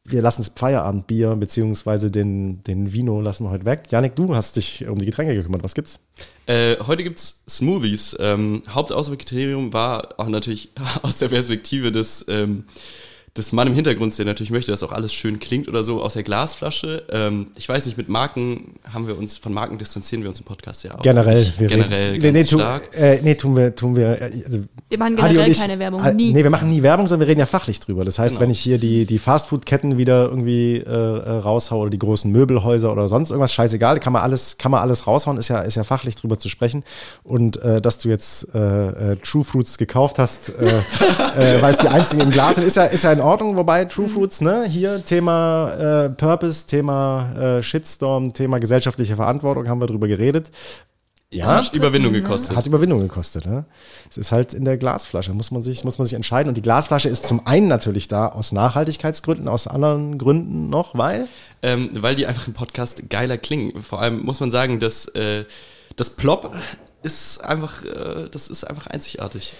[0.04, 3.84] wir lassen das Feierabendbier beziehungsweise den, den Vino lassen wir heute weg.
[3.90, 5.64] Janik, du hast dich um die Getränke gekümmert.
[5.64, 6.00] Was gibt's?
[6.48, 8.18] Äh, heute gibt's Smoothies.
[8.20, 10.72] Ähm, Hauptauswahlkriterium war auch natürlich
[11.04, 12.66] aus der Perspektive des, ähm,
[13.38, 16.16] des Mann im Hintergrund, der natürlich möchte, dass auch alles schön klingt oder so, aus
[16.16, 17.04] der Glasflasche.
[17.10, 20.46] Ähm, ich weiß nicht, mit Marken haben wir uns, von Marken distanzieren wir uns im
[20.46, 21.02] Podcast ja auch.
[21.02, 21.50] Generell.
[21.58, 22.90] Wir generell reden, ganz nee, tu, stark.
[22.94, 26.02] äh, nee, tun wir, tun wir, äh, also Wir machen generell ich- keine Werbung.
[26.02, 26.34] Ah, Nie.
[26.34, 28.04] Nee, wir machen nie Werbung, sondern wir reden ja fachlich drüber.
[28.04, 28.42] Das heißt, Genau.
[28.42, 32.92] wenn ich hier die, die Fastfood-Ketten wieder irgendwie äh, äh, raushaue oder die großen Möbelhäuser
[32.92, 35.86] oder sonst irgendwas, scheißegal, kann man alles, kann man alles raushauen, ist ja, ist ja
[35.86, 36.84] fachlich drüber zu sprechen.
[37.24, 40.80] Und äh, dass du jetzt äh, äh, True Fruits gekauft hast, äh,
[41.58, 43.56] äh, weil es die einzigen im Glas sind, ist ja, ist ja in Ordnung.
[43.56, 49.82] Wobei True Fruits, ne, hier Thema äh, Purpose, Thema äh, Shitstorm, Thema gesellschaftliche Verantwortung, haben
[49.82, 50.52] wir drüber geredet.
[51.34, 52.58] Es hat Überwindung gekostet.
[52.58, 53.46] Hat Überwindung gekostet.
[53.46, 53.64] Ne?
[54.10, 56.50] Es ist halt in der Glasflasche, muss man, sich, muss man sich entscheiden.
[56.50, 61.30] Und die Glasflasche ist zum einen natürlich da aus Nachhaltigkeitsgründen, aus anderen Gründen noch, weil
[61.62, 63.82] ähm, weil die einfach im Podcast geiler klingen.
[63.82, 65.46] Vor allem muss man sagen, dass äh,
[65.96, 66.54] das Plop
[67.04, 69.54] ist einfach, äh, das ist einfach einzigartig.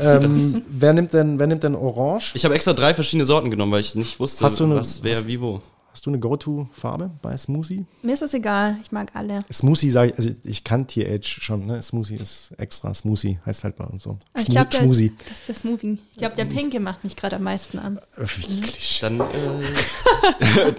[0.00, 2.32] ähm, wer, nimmt denn, wer nimmt denn Orange?
[2.34, 5.02] Ich habe extra drei verschiedene Sorten genommen, weil ich nicht wusste, Hast du eine- was
[5.02, 5.62] wer wie wo.
[5.90, 7.84] Hast du eine Go-To-Farbe bei Smoothie?
[8.02, 8.76] Mir ist das egal.
[8.84, 9.40] Ich mag alle.
[9.52, 11.82] Smoothie sage ich, also ich kann TH schon, ne?
[11.82, 14.10] Smoothie ist extra, Smoothie heißt halt bei uns so.
[14.32, 15.98] Aber Ich Schmu- glaube, das ist der Smoothie.
[16.12, 17.98] Ich glaube, der Pinke macht mich gerade am meisten an.
[18.16, 18.98] Äh, Wirklich.
[19.00, 19.24] Dann äh,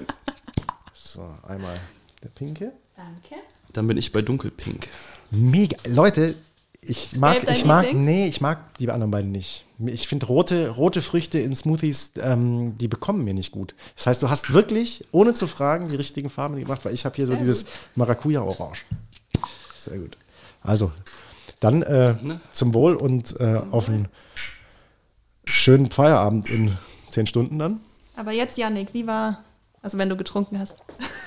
[0.94, 1.76] So, einmal
[2.24, 2.72] der pinke.
[2.96, 3.36] Danke.
[3.74, 4.88] Dann bin ich bei Dunkelpink.
[5.32, 5.78] Mega.
[5.88, 6.36] Leute,
[6.82, 8.06] ich mag, Gelb dein ich mag, Lieblings?
[8.06, 9.66] nee, ich mag die anderen beiden nicht.
[9.86, 13.76] Ich finde rote, rote Früchte in Smoothies, ähm, die bekommen mir nicht gut.
[13.96, 17.16] Das heißt, du hast wirklich, ohne zu fragen, die richtigen Farben gemacht, weil ich habe
[17.16, 17.66] hier so Sehr dieses
[17.96, 18.86] Maracuja-Orange.
[19.78, 20.18] Sehr gut.
[20.62, 20.92] Also,
[21.60, 22.40] dann äh, Ne?
[22.52, 24.08] zum Wohl und äh, auf einen
[25.46, 26.78] schönen Feierabend in
[27.10, 27.82] zehn Stunden dann.
[28.16, 29.44] Aber jetzt, Yannick, wie war,
[29.82, 30.76] also wenn du getrunken hast,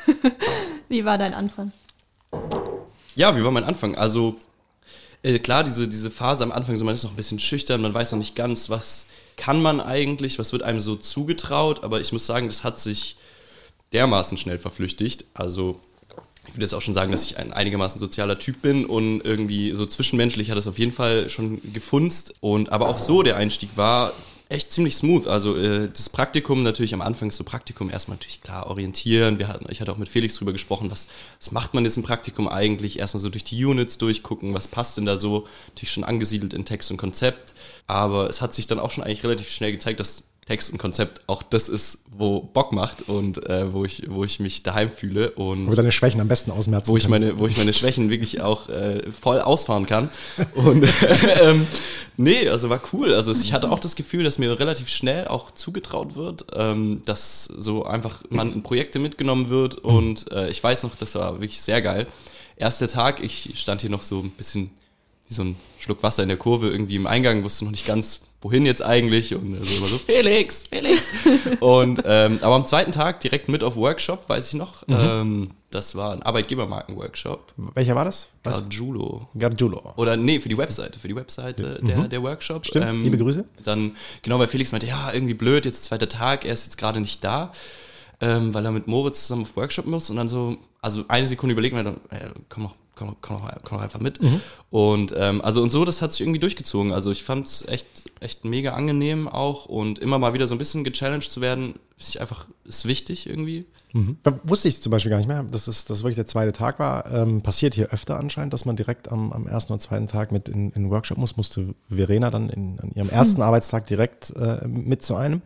[0.89, 1.73] wie war dein Anfang?
[3.15, 3.95] Ja, wie war mein Anfang?
[3.95, 4.37] Also,
[5.23, 7.95] äh, klar, diese, diese Phase am Anfang, so man ist noch ein bisschen schüchtern, man
[7.95, 12.13] weiß noch nicht ganz, was kann man eigentlich, was wird einem so zugetraut, aber ich
[12.13, 13.17] muss sagen, das hat sich
[13.93, 15.27] dermaßen schnell verflüchtigt.
[15.35, 15.81] Also,
[16.49, 19.73] ich würde jetzt auch schon sagen, dass ich ein einigermaßen sozialer Typ bin und irgendwie
[19.73, 22.35] so zwischenmenschlich hat es auf jeden Fall schon gefunzt.
[22.41, 24.13] Und aber auch so der Einstieg war
[24.53, 25.27] echt ziemlich smooth.
[25.27, 29.39] Also äh, das Praktikum natürlich am Anfang ist so Praktikum erstmal natürlich klar orientieren.
[29.39, 31.09] Wir hatten, ich hatte auch mit Felix drüber gesprochen, was,
[31.41, 32.99] was macht man jetzt im Praktikum eigentlich?
[32.99, 35.47] Erstmal so durch die Units durchgucken, was passt denn da so?
[35.69, 37.55] Natürlich schon angesiedelt in Text und Konzept.
[37.87, 41.21] Aber es hat sich dann auch schon eigentlich relativ schnell gezeigt, dass Text und Konzept
[41.29, 45.31] auch das ist, wo Bock macht und äh, wo, ich, wo ich mich daheim fühle
[45.31, 48.43] und Wo deine Schwächen am besten ausmerzen wo ich meine, wo ich meine Schwächen wirklich
[48.43, 50.11] auch äh, voll ausfahren kann.
[50.55, 50.85] Und
[51.41, 51.65] ähm,
[52.17, 53.15] nee, also war cool.
[53.15, 57.45] Also ich hatte auch das Gefühl, dass mir relativ schnell auch zugetraut wird, ähm, dass
[57.45, 59.77] so einfach man in Projekte mitgenommen wird.
[59.77, 62.09] Und äh, ich weiß noch, das war wirklich sehr geil.
[62.57, 64.71] Erster Tag, ich stand hier noch so ein bisschen
[65.29, 68.23] wie so ein Schluck Wasser in der Kurve irgendwie im Eingang, wusste noch nicht ganz,
[68.43, 71.09] wohin jetzt eigentlich und also immer so, Felix, Felix.
[71.61, 74.83] und ähm, aber am zweiten Tag direkt mit auf Workshop, weiß ich noch.
[74.89, 77.55] Ähm, das war ein Arbeitgebermarken-Workshop.
[77.75, 78.29] Welcher war das?
[78.43, 78.61] Was?
[78.61, 79.29] Gargiulo.
[79.39, 79.95] Gargiulo.
[79.97, 82.63] Oder nee, für die Webseite, für die Webseite der, der Workshop.
[82.75, 82.83] Mhm.
[82.83, 83.45] Ähm, Stimmt, liebe Grüße.
[83.63, 87.01] Dann, genau, weil Felix meinte, ja, irgendwie blöd, jetzt zweiter Tag, er ist jetzt gerade
[87.01, 87.53] nicht da,
[88.21, 91.53] ähm, weil er mit Moritz zusammen auf Workshop muss und dann so, also eine Sekunde
[91.53, 94.23] überlegen wir dann, äh, komm doch, komm, doch- komm, komm einfach mit.
[94.23, 94.41] Mhm.
[94.71, 96.93] Und ähm, also und so, das hat sich irgendwie durchgezogen.
[96.93, 97.87] Also ich fand es echt,
[98.21, 102.19] echt mega angenehm auch und immer mal wieder so ein bisschen gechallenged zu werden, ist
[102.19, 103.67] einfach, ist wichtig irgendwie.
[104.23, 106.79] Da Wusste ich zum Beispiel gar nicht mehr, dass es das wirklich der zweite Tag
[106.79, 107.13] war.
[107.13, 110.49] Ähm, passiert hier öfter anscheinend, dass man direkt am, am ersten oder zweiten Tag mit
[110.49, 111.37] in, in den Workshop muss.
[111.37, 115.43] Musste Verena dann in, an ihrem ersten Arbeitstag direkt äh, mit zu einem.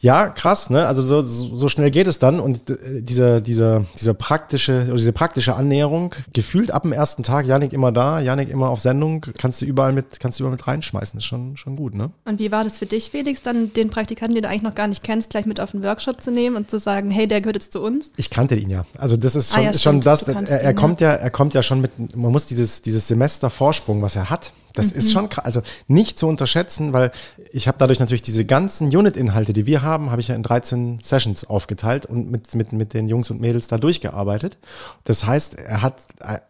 [0.00, 0.86] Ja, krass, ne?
[0.86, 5.12] Also so, so, schnell geht es dann und äh, dieser, dieser, dieser praktische, oder diese
[5.12, 9.60] praktische Annäherung, gefühlt ab dem ersten Tag, Janik immer da, Janik immer auf Sendung, kannst
[9.60, 11.18] du überall mit, kannst du überall mit reinschmeißen.
[11.18, 12.10] ist schon, schon gut, ne?
[12.24, 14.88] Und wie war das für dich, Felix, dann den Praktikanten, den du eigentlich noch gar
[14.88, 17.56] nicht kennst, gleich mit auf den Workshop zu nehmen und zu sagen, hey, der gehört
[17.56, 18.10] jetzt zu uns?
[18.16, 18.86] Ich kannte ihn ja.
[18.96, 20.22] Also das ist Ah schon, ja, ist schon das.
[20.22, 22.16] Er, kannst er ihn, kommt ja, er kommt ja schon mit.
[22.16, 24.52] Man muss dieses dieses Semester Vorsprung, was er hat.
[24.74, 24.98] Das Mhm.
[24.98, 25.44] ist schon krass.
[25.44, 27.10] Also nicht zu unterschätzen, weil
[27.52, 31.00] ich habe dadurch natürlich diese ganzen Unit-Inhalte, die wir haben, habe ich ja in 13
[31.02, 34.58] Sessions aufgeteilt und mit, mit, mit den Jungs und Mädels da durchgearbeitet.
[35.04, 35.96] Das heißt, er hat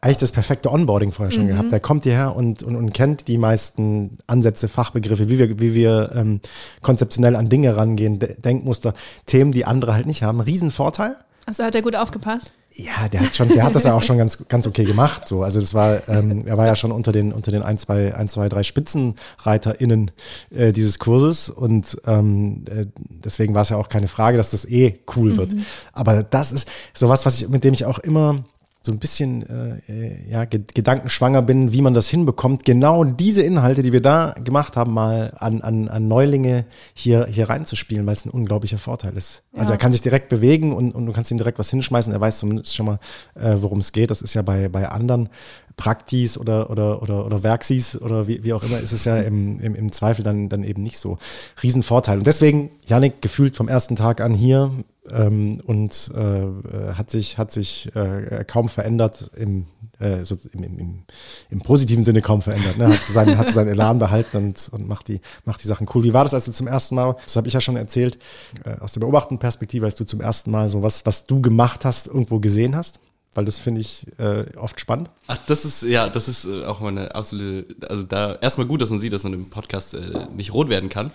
[0.01, 1.41] eigentlich das perfekte Onboarding vorher Mhm.
[1.41, 1.73] schon gehabt.
[1.73, 6.13] Er kommt hierher und, und, und kennt die meisten Ansätze, Fachbegriffe, wie wir, wie wir
[6.15, 6.41] ähm,
[6.83, 8.93] konzeptionell an Dinge rangehen, De Denkmuster,
[9.27, 10.41] Themen, die andere halt nicht haben.
[10.41, 11.17] Riesenvorteil.
[11.47, 12.53] Also hat er gut aufgepasst?
[12.73, 15.27] Ja, der hat schon, der hat das ja auch schon ganz, ganz okay gemacht.
[15.27, 18.15] So, also das war, ähm, er war ja schon unter den, unter den ein, zwei,
[18.15, 20.13] ein, zwei, drei SpitzenreiterInnen
[20.51, 24.65] äh, dieses Kurses und ähm, äh, deswegen war es ja auch keine Frage, dass das
[24.67, 25.55] eh cool wird.
[25.93, 28.45] Aber das ist sowas, was ich, mit dem ich auch immer
[28.83, 33.43] so ein bisschen äh, äh, ja, ge gedankenschwanger bin, wie man das hinbekommt, genau diese
[33.43, 36.65] Inhalte, die wir da gemacht haben, mal an, an, an Neulinge
[36.95, 39.43] hier, hier reinzuspielen, weil es ein unglaublicher Vorteil ist.
[39.53, 39.75] Also Ja.
[39.75, 42.39] er kann sich direkt bewegen und, und du kannst ihm direkt was hinschmeißen, er weiß
[42.39, 42.99] zumindest schon mal,
[43.35, 44.11] äh, worum es geht.
[44.11, 45.29] Das ist ja bei, bei anderen
[45.77, 49.61] Praktis oder, oder, oder, oder Werksis oder wie, wie auch immer, ist es ja im,
[49.61, 51.19] im, im Zweifel dann, dann eben nicht so.
[51.63, 52.19] Riesenvorteil.
[52.19, 54.71] Und deswegen, Yannick, gefühlt vom ersten Tag an hier
[55.13, 59.67] ähm, und äh, äh, hat sich, hat sich äh, kaum verändert im,
[59.99, 61.03] äh, so im, im,
[61.51, 62.79] im positiven Sinne kaum verändert.
[62.79, 62.89] Ne?
[62.89, 66.05] Hat, seinen, hat seinen Elan behalten und, und macht, die, macht die Sachen cool.
[66.05, 68.19] Wie war das, als du zum ersten Mal, das habe ich ja schon erzählt,
[68.65, 71.85] äh, aus der beobachtenden Perspektive, als du zum ersten Mal so was, was du gemacht
[71.85, 73.01] hast, irgendwo gesehen hast?
[73.33, 75.09] Weil das finde ich äh, oft spannend.
[75.29, 78.91] Ach, das ist, ja, das ist äh, auch meine absolute, also da erstmal gut, dass
[78.91, 81.13] man sieht, dass man im Podcast äh, nicht rot werden kann.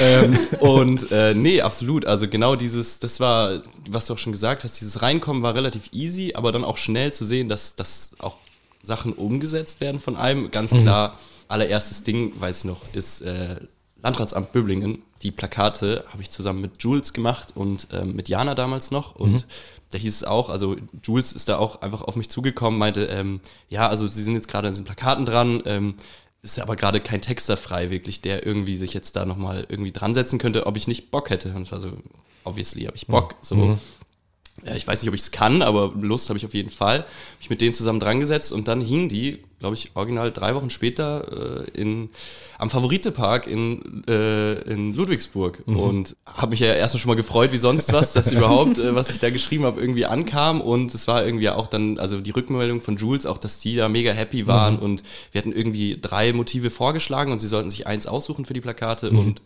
[0.00, 2.06] Ähm, und äh, nee, absolut.
[2.06, 5.90] Also genau dieses, das war, was du auch schon gesagt hast, dieses Reinkommen war relativ
[5.92, 8.36] easy, aber dann auch schnell zu sehen, dass, dass auch
[8.82, 10.50] Sachen umgesetzt werden von einem.
[10.50, 11.18] Ganz klar,
[11.48, 13.56] allererstes Ding, weiß ich noch, ist äh,
[14.02, 15.02] Landratsamt Böblingen.
[15.22, 19.14] Die Plakate habe ich zusammen mit Jules gemacht und ähm, mit Jana damals noch.
[19.14, 19.46] Und
[19.92, 23.40] da hieß es auch, also Jules ist da auch einfach auf mich zugekommen, meinte, ähm,
[23.68, 25.94] ja, also sie sind jetzt gerade an diesen Plakaten dran, ähm,
[26.42, 30.12] ist aber gerade kein Texter frei, wirklich, der irgendwie sich jetzt da nochmal irgendwie dran
[30.12, 31.54] setzen könnte, ob ich nicht Bock hätte.
[31.54, 31.92] Und ich war so,
[32.44, 33.36] obviously habe ich Bock.
[33.40, 33.78] So.
[34.64, 37.00] Ja, ich weiß nicht, ob ich es kann, aber Lust habe ich auf jeden Fall.
[37.00, 40.54] Hab ich mit denen zusammen dran gesetzt und dann hingen die, glaube ich, original drei
[40.54, 42.10] Wochen später äh, in,
[42.58, 45.62] am Favoritepark in, äh, in Ludwigsburg.
[45.78, 49.08] Und habe mich ja erstmal schon mal gefreut, wie sonst was, dass überhaupt, äh, was
[49.08, 50.60] ich da geschrieben habe, irgendwie ankam.
[50.60, 53.88] Und es war irgendwie auch dann, also die Rückmeldung von Jules, auch, dass die da
[53.88, 54.78] mega happy waren.
[54.78, 58.60] Und wir hatten irgendwie drei Motive vorgeschlagen und sie sollten sich eins aussuchen für die
[58.60, 59.40] Plakate und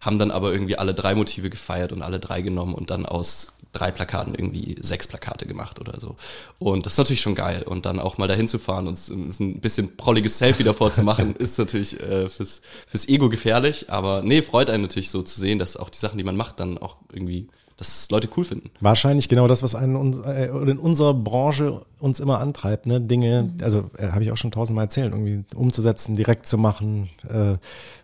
[0.00, 3.52] haben dann aber irgendwie alle drei Motive gefeiert und alle drei genommen und dann aus
[3.72, 6.16] drei Plakaten irgendwie sechs Plakate gemacht oder so.
[6.58, 7.62] Und das ist natürlich schon geil.
[7.62, 11.34] Und dann auch mal dahin zu fahren und ein bisschen prolliges Selfie davor zu machen,
[11.38, 13.90] ist natürlich äh, fürs, fürs Ego gefährlich.
[13.90, 16.60] Aber nee, freut einen natürlich so zu sehen, dass auch die Sachen, die man macht,
[16.60, 18.70] dann auch irgendwie, dass Leute cool finden.
[18.80, 23.00] Wahrscheinlich genau das, was einen äh, in unserer Branche uns immer antreibt, ne?
[23.00, 27.56] Dinge, also äh, habe ich auch schon tausendmal erzählt, irgendwie umzusetzen, direkt zu machen, äh,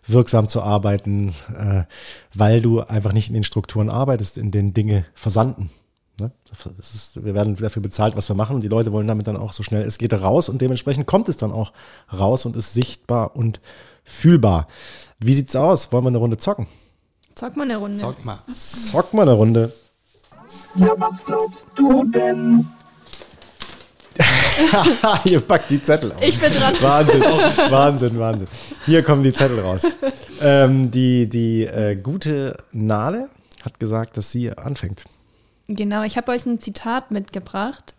[0.07, 1.85] wirksam zu arbeiten, äh,
[2.35, 5.71] weil du einfach nicht in den Strukturen arbeitest, in denen Dinge versanden.
[6.21, 6.33] Ne?
[6.79, 9.53] Ist, wir werden dafür bezahlt, was wir machen und die Leute wollen damit dann auch
[9.53, 11.73] so schnell es geht raus und dementsprechend kommt es dann auch
[12.13, 13.61] raus und ist sichtbar und
[14.03, 14.67] fühlbar.
[15.21, 15.93] Wie sieht's aus?
[15.93, 16.67] Wollen wir eine Runde zocken?
[17.39, 17.99] Zock mal eine Runde.
[17.99, 18.41] Sag mal.
[18.53, 19.73] Zock mal eine Runde.
[20.75, 22.67] Ja, was glaubst du denn?
[25.25, 26.19] Ihr packt die Zettel aus.
[26.21, 26.75] Ich bin dran.
[26.81, 27.23] Wahnsinn,
[27.71, 28.49] Wahnsinn, Wahnsinn.
[28.87, 29.83] Hier kommen die Zettel raus.
[30.41, 33.29] Ähm, die die äh, gute Nale
[33.65, 35.05] hat gesagt, dass sie anfängt.
[35.69, 37.95] Genau, ich habe euch ein Zitat mitgebracht.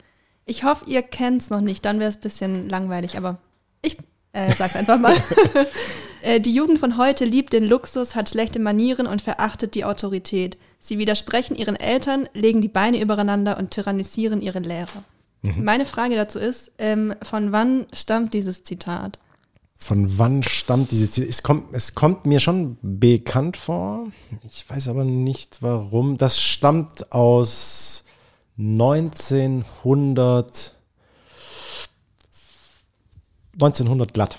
[0.45, 3.37] Ich hoffe, ihr kennt es noch nicht, dann wäre es ein bisschen langweilig, aber
[3.81, 3.95] ich
[4.33, 5.15] äh, sag's einfach mal.
[6.21, 10.57] äh, die Jugend von heute liebt den Luxus, hat schlechte Manieren und verachtet die Autorität.
[10.79, 15.03] Sie widersprechen ihren Eltern, legen die Beine übereinander und tyrannisieren ihre Lehrer.
[15.41, 19.19] Meine Frage dazu ist, ähm, von wann stammt dieses Zitat?
[19.77, 21.25] Von wann stammt dieses Ziel?
[21.29, 24.07] Es kommt, es kommt mir schon bekannt vor.
[24.49, 26.17] Ich weiß aber nicht warum.
[26.17, 28.03] Das stammt aus
[28.57, 30.75] 1900.
[33.59, 34.37] 1900 glatt.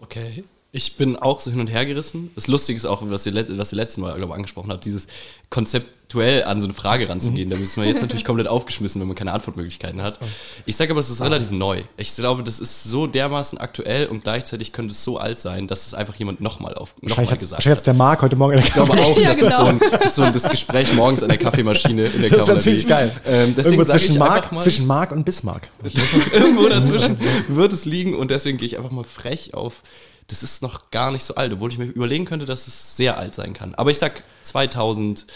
[0.00, 0.44] Okay.
[0.72, 2.30] Ich bin auch so hin und her gerissen.
[2.36, 5.08] Das Lustige ist auch, was ihr, was ihr letztes Mal, glaube ich, angesprochen habt, dieses
[5.50, 7.50] konzeptuell an so eine Frage ranzugehen.
[7.50, 10.20] Da ist man jetzt natürlich komplett aufgeschmissen, wenn man keine Antwortmöglichkeiten hat.
[10.66, 11.82] Ich sage aber, es ist relativ neu.
[11.96, 15.88] Ich glaube, das ist so dermaßen aktuell und gleichzeitig könnte es so alt sein, dass
[15.88, 18.52] es einfach jemand nochmal auf noch Wahrscheinlich mal hat gesagt wahrscheinlich der Marc heute Morgen
[18.52, 19.66] in der Ich glaube auch, Ja, das, ist so genau.
[19.66, 22.38] ein, das ist so ein das Gespräch morgens an der Kaffeemaschine in der Das wäre
[22.38, 22.62] Kavallerie.
[22.62, 23.12] ziemlich geil.
[23.26, 25.68] Ähm, Irgendwo zwischen Marc, einfach mal, zwischen Marc und Bismarck.
[26.32, 29.82] irgendwo dazwischen wird es liegen und deswegen gehe ich einfach mal frech auf.
[30.30, 33.18] Das ist noch gar nicht so alt, obwohl ich mir überlegen könnte, dass es sehr
[33.18, 33.74] alt sein kann.
[33.74, 35.26] Aber ich sag 2005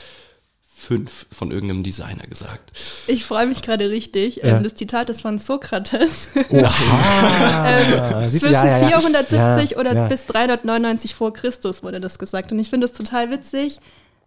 [1.32, 2.72] von irgendeinem Designer gesagt.
[3.06, 4.36] Ich freue mich gerade richtig.
[4.36, 4.56] Ja.
[4.58, 6.28] Ähm, das Zitat ist von Sokrates.
[6.50, 6.72] Oha.
[7.66, 9.00] Ähm, zwischen ja, ja, ja.
[9.00, 10.08] 470 Ja, oder ja.
[10.08, 12.52] bis 399 vor Christus wurde das gesagt.
[12.52, 13.78] Und ich finde das total witzig,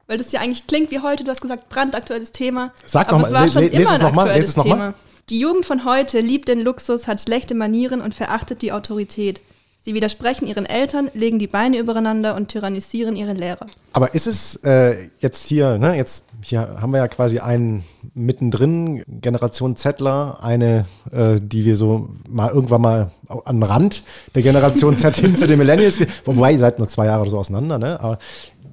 [0.07, 1.23] weil das ja eigentlich klingt wie heute.
[1.23, 2.71] Du hast gesagt, brandaktuelles Thema.
[2.85, 4.21] Sag aber noch es mal, war le- schon le- lese immer es ein noch mal,
[4.23, 4.75] aktuelles lese es noch mal.
[4.75, 4.93] Thema.
[5.29, 9.41] Die Jugend von heute liebt den Luxus, hat schlechte Manieren und verachtet die Autorität.
[9.87, 13.67] Sie widersprechen ihren Eltern, legen die Beine übereinander und tyrannisieren ihre Lehrer.
[13.93, 19.05] Aber ist es äh, jetzt hier, ne, jetzt hier haben wir ja quasi einen mittendrin,
[19.07, 23.11] Generation Zettler, eine, äh, die wir so mal irgendwann mal
[23.49, 24.03] den Rand
[24.35, 27.79] der Generation Z hin zu den Millennials, wobei ihr seid nur zwei Jahre so auseinander,
[27.79, 27.97] ne?
[28.01, 28.19] Aber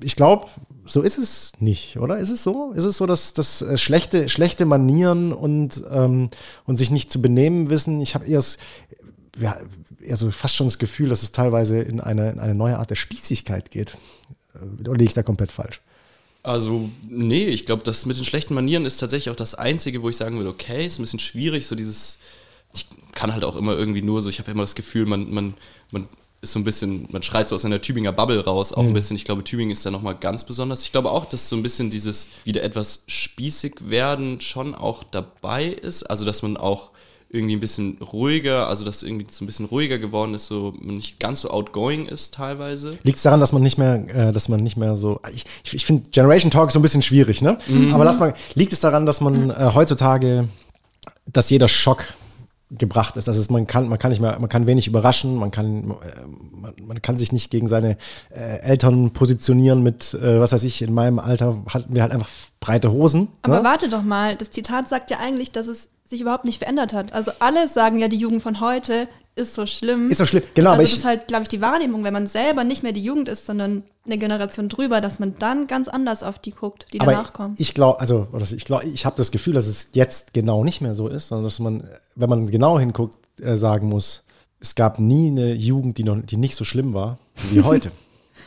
[0.03, 0.49] ich glaube,
[0.85, 2.19] so ist es nicht, oder?
[2.19, 2.73] Ist es so?
[2.73, 6.31] Ist es so, dass, dass äh, schlechte, schlechte Manieren und, ähm,
[6.67, 8.01] und sich nicht zu benehmen wissen?
[8.01, 8.59] Ich habe das,
[9.39, 9.57] ja,
[10.01, 12.91] eher so fast schon das Gefühl, dass es teilweise in eine, in eine neue Art
[12.91, 13.97] der Spießigkeit geht.
[14.55, 15.81] Äh, Oder liege ich da komplett falsch?
[16.43, 20.11] Also, nee, ich glaube, das mit den schlechten Manieren ist tatsächlich auch das Einzige, wo
[20.11, 22.19] ich sagen würde, okay, ist ein bisschen schwierig, so dieses,
[22.75, 25.55] ich kann halt auch immer irgendwie nur so, ich habe immer das Gefühl, man, man,
[25.91, 26.07] man
[26.43, 29.17] ist so ein bisschen, man schreit so aus einer Tübinger Bubble raus, auch ein bisschen.
[29.17, 30.83] Ich glaube, Tübingen ist da nochmal ganz besonders.
[30.83, 35.65] Ich glaube auch, dass so ein bisschen dieses wieder etwas spießig werden schon auch dabei
[35.65, 36.05] ist.
[36.05, 36.91] Also, dass man auch
[37.35, 40.97] irgendwie ein bisschen ruhiger, also dass irgendwie so ein bisschen ruhiger geworden ist, so man
[40.97, 42.93] nicht ganz so outgoing ist teilweise.
[43.03, 45.21] Liegt es daran, dass man nicht mehr, äh, dass man nicht mehr so.
[45.33, 47.59] Ich, ich, ich finde Generation Talk so ein bisschen schwierig, ne?
[47.93, 50.49] Aber lass mal, liegt es daran, dass man äh, heutzutage,
[51.27, 52.15] dass jeder Schock
[52.71, 53.29] gebracht ist.
[53.29, 55.95] Das ist, man kann, man kann nicht mehr, man kann wenig überraschen, man kann, äh,
[56.53, 57.97] man, man kann sich nicht gegen seine
[58.31, 62.29] äh, Eltern positionieren mit, äh, was weiß ich, in meinem Alter hatten wir halt einfach
[62.61, 63.29] breite Hosen.
[63.43, 63.65] Aber ne?
[63.65, 67.13] warte doch mal, das Zitat sagt ja eigentlich, dass es sich überhaupt nicht verändert hat.
[67.13, 70.11] Also alle sagen ja, die Jugend von heute ist so schlimm.
[70.11, 72.13] Ist so schlimm, genau, Also aber das ich- ist halt, glaube ich, die Wahrnehmung, wenn
[72.13, 75.89] man selber nicht mehr die Jugend ist, sondern eine Generation drüber, dass man dann ganz
[75.89, 77.55] anders auf die guckt, die Aber danach kommen.
[77.59, 80.83] ich glaube, also oder ich glaube, ich habe das Gefühl, dass es jetzt genau nicht
[80.83, 84.23] mehr so ist, sondern dass man, wenn man genau hinguckt, äh, sagen muss,
[84.61, 87.19] es gab nie eine Jugend, die noch, die nicht so schlimm war
[87.51, 87.91] wie heute,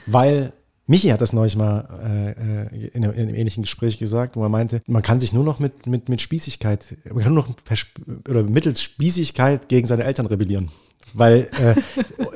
[0.05, 0.53] weil
[0.87, 4.43] Michi hat das neulich mal äh, äh, in, einem, in einem ähnlichen Gespräch gesagt, wo
[4.43, 7.55] er meinte, man kann sich nur noch mit, mit, mit Spießigkeit, man kann nur noch
[7.63, 7.77] per,
[8.29, 10.69] oder mittels Spießigkeit gegen seine Eltern rebellieren.
[11.13, 11.75] Weil äh,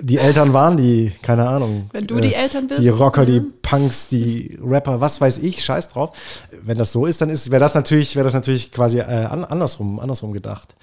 [0.02, 1.90] die Eltern waren die, keine Ahnung.
[1.92, 3.54] Wenn du die Eltern bist, Die Rocker, die mhm.
[3.62, 6.18] Punks, die Rapper, was weiß ich, scheiß drauf.
[6.64, 9.44] Wenn das so ist, dann ist, wäre das natürlich, wäre das natürlich quasi äh, an,
[9.44, 10.76] andersrum, andersrum gedacht.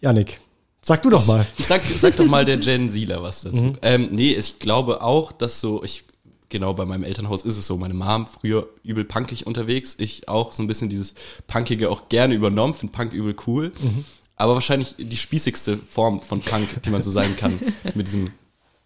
[0.00, 0.40] Janik,
[0.80, 1.46] sag du doch mal.
[1.58, 3.62] Sag, sag doch mal der Gen Zieler was dazu.
[3.62, 3.78] Mhm.
[3.82, 6.04] Ähm, nee, ich glaube auch, dass so, ich,
[6.48, 10.52] genau bei meinem Elternhaus ist es so, meine Mom früher übel punkig unterwegs, ich auch
[10.52, 11.14] so ein bisschen dieses
[11.46, 13.72] Punkige auch gerne übernommen, finde Punk übel cool.
[13.80, 14.04] Mhm.
[14.36, 17.58] Aber wahrscheinlich die spießigste Form von Punk, die man so sein kann,
[17.94, 18.30] mit diesem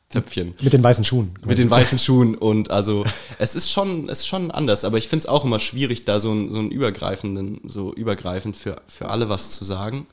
[0.09, 0.55] Töpfchen.
[0.61, 1.35] Mit den weißen Schuhen.
[1.44, 3.05] Mit den weißen Schuhen und also
[3.38, 6.20] es ist schon, es ist schon anders, aber ich finde es auch immer schwierig, da
[6.20, 10.07] so einen so einen übergreifenden, so übergreifend für, für alle was zu sagen.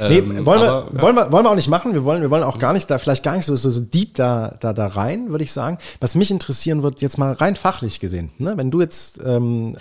[0.00, 1.02] Nee, Ähm, wollen, wir, aber, ja.
[1.02, 1.92] wollen, wir, wollen wir auch nicht machen.
[1.92, 4.14] Wir wollen, wir wollen auch gar nicht da, vielleicht gar nicht so, so, so deep
[4.14, 5.78] da, da, da rein, würde ich sagen.
[6.00, 8.30] Was mich interessieren wird, jetzt mal rein fachlich gesehen.
[8.38, 8.54] Ne?
[8.56, 9.76] Wenn du jetzt, ähm,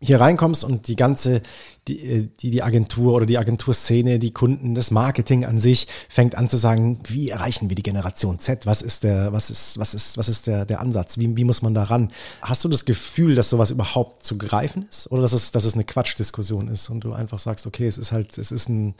[0.00, 1.42] hier reinkommst und die ganze,
[1.88, 6.34] die, äh, die, die Agentur oder die Agenturszene, die Kunden, das Marketing an sich fängt
[6.34, 8.66] an zu sagen, wie erreichen wir die Generation Z?
[8.66, 11.18] Was ist der, was ist, was ist, was ist der, der Ansatz?
[11.18, 12.10] Wie, wie muss man da ran?
[12.42, 15.10] Hast du das Gefühl, dass sowas überhaupt zu greifen ist?
[15.10, 18.12] Oder dass es, dass es eine Quatschdiskussion ist und du einfach sagst, okay, es ist
[18.12, 18.94] halt, es ist ein,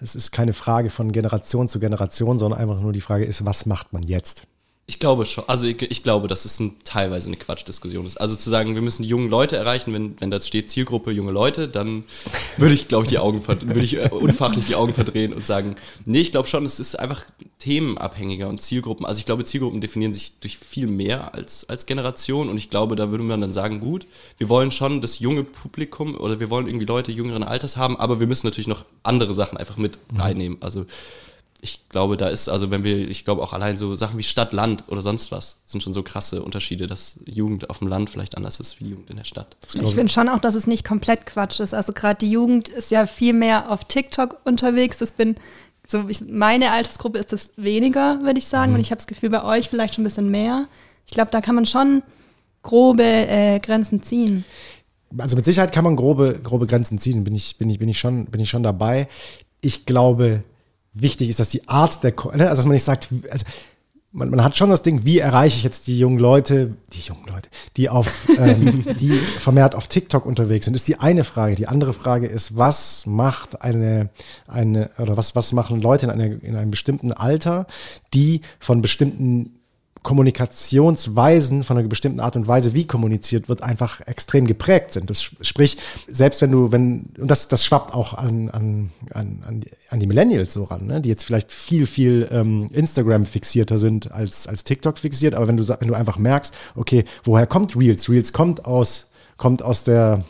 [0.00, 3.66] es ist keine Frage von Generation zu Generation, sondern einfach nur die Frage ist, was
[3.66, 4.46] macht man jetzt?
[4.88, 5.42] Ich glaube schon.
[5.48, 8.20] Also ich, ich glaube, dass es ein, teilweise eine Quatschdiskussion ist.
[8.20, 11.32] Also zu sagen, wir müssen die jungen Leute erreichen, wenn, wenn da steht Zielgruppe junge
[11.32, 12.04] Leute, dann
[12.56, 15.74] würde ich, glaube ich, die Augen würde ich äh, unfachlich die Augen verdrehen und sagen,
[16.04, 17.24] nee, ich glaube schon, es ist einfach
[17.58, 19.04] themenabhängiger und Zielgruppen.
[19.04, 22.94] Also ich glaube, Zielgruppen definieren sich durch viel mehr als, als Generation und ich glaube,
[22.94, 24.06] da würde man dann sagen, gut,
[24.38, 28.20] wir wollen schon das junge Publikum oder wir wollen irgendwie Leute jüngeren Alters haben, aber
[28.20, 30.58] wir müssen natürlich noch andere Sachen einfach mit reinnehmen.
[30.60, 30.86] Also
[31.66, 34.52] ich glaube, da ist, also wenn wir, ich glaube auch allein so Sachen wie Stadt,
[34.52, 38.36] Land oder sonst was, sind schon so krasse Unterschiede, dass Jugend auf dem Land vielleicht
[38.36, 39.56] anders ist wie die Jugend in der Stadt.
[39.74, 41.74] Ich finde schon auch, dass es nicht komplett Quatsch ist.
[41.74, 44.98] Also gerade die Jugend ist ja viel mehr auf TikTok unterwegs.
[44.98, 45.36] Das bin
[45.88, 48.74] so ich, meine Altersgruppe ist das weniger, würde ich sagen.
[48.74, 50.68] Und ich habe das Gefühl, bei euch vielleicht schon ein bisschen mehr.
[51.06, 52.02] Ich glaube, da kann man schon
[52.62, 54.44] grobe äh, Grenzen ziehen.
[55.18, 57.98] also mit Sicherheit kann man grobe, grobe Grenzen ziehen, bin ich, bin ich, bin ich
[57.98, 59.08] schon, bin ich schon dabei.
[59.60, 60.42] Ich glaube,
[61.00, 63.44] wichtig ist, dass die Art der, ne, also dass man nicht sagt, also
[64.12, 67.26] man, man hat schon das Ding, wie erreiche ich jetzt die jungen Leute, die jungen
[67.26, 71.54] Leute, die auf, ähm, die vermehrt auf TikTok unterwegs sind, ist die eine Frage.
[71.54, 74.08] Die andere Frage ist, was macht eine,
[74.46, 77.66] eine, oder was, was machen Leute in, eine, in einem bestimmten Alter,
[78.14, 79.60] die von bestimmten
[80.06, 85.10] Kommunikationsweisen von einer bestimmten Art und Weise, wie kommuniziert wird, einfach extrem geprägt sind.
[85.10, 89.64] Das sp- sprich, selbst wenn du, wenn, und das, das schwappt auch an, an, an,
[89.90, 91.00] an, die, Millennials so ran, ne?
[91.00, 95.56] die jetzt vielleicht viel, viel ähm, Instagram fixierter sind als, als TikTok fixiert, aber wenn
[95.56, 98.08] du, wenn du einfach merkst, okay, woher kommt Reels?
[98.08, 100.24] Reels kommt aus, kommt aus der,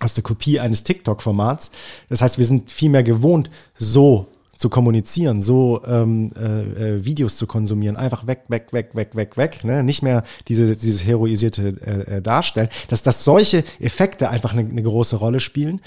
[0.00, 1.70] aus der Kopie eines TikTok-Formats.
[2.08, 4.26] Das heißt, wir sind viel mehr gewohnt, so
[4.60, 9.36] zu kommunizieren, so ähm, äh, äh, Videos zu konsumieren, einfach weg, weg, weg, weg, weg,
[9.38, 9.82] weg, ne?
[9.82, 14.82] nicht mehr diese, dieses heroisierte äh, äh, Darstellen, dass, dass solche Effekte einfach eine, eine
[14.82, 15.80] große Rolle spielen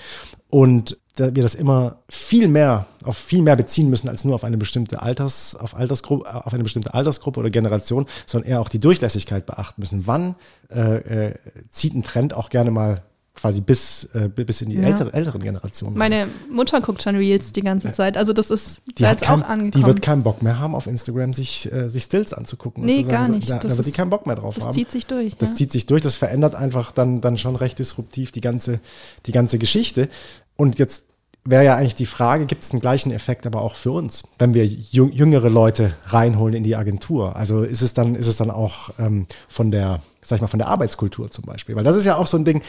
[0.50, 4.58] und wir das immer viel mehr auf viel mehr beziehen müssen als nur auf eine
[4.58, 9.46] bestimmte Alters auf Altersgruppe auf eine bestimmte Altersgruppe oder Generation, sondern eher auch die Durchlässigkeit
[9.46, 10.08] beachten müssen.
[10.08, 10.34] Wann
[10.72, 11.36] äh, äh,
[11.70, 13.04] zieht ein Trend auch gerne mal
[13.36, 14.84] quasi bis äh, bis in die Ja.
[14.84, 15.98] ältere, älteren Generationen?
[15.98, 18.16] Meine Mutter guckt schon Reels die ganze Zeit.
[18.16, 19.72] Also das ist die, da jetzt auch kein, angekommen.
[19.72, 22.86] die wird keinen Bock mehr haben, auf Instagram sich, äh, sich Stills anzugucken.
[22.86, 23.50] Nee, gar so, nicht.
[23.50, 24.74] Da, Das da wird die keinen Bock mehr drauf das haben.
[24.74, 25.36] zieht sich durch.
[25.38, 25.56] Das ja.
[25.56, 28.80] zieht sich durch, das verändert einfach dann, dann schon recht disruptiv die ganze,
[29.26, 30.10] die ganze Geschichte.
[30.56, 31.04] Und jetzt
[31.46, 34.54] wäre ja eigentlich die Frage, gibt es den gleichen Effekt aber auch für uns, wenn
[34.54, 37.36] wir jüng- jüngere Leute reinholen in die Agentur?
[37.36, 40.60] Also ist es dann, ist es dann auch ähm, von der, sag ich mal, von
[40.60, 41.76] der Arbeitskultur zum Beispiel?
[41.76, 42.62] Weil das ist ja auch so ein Ding,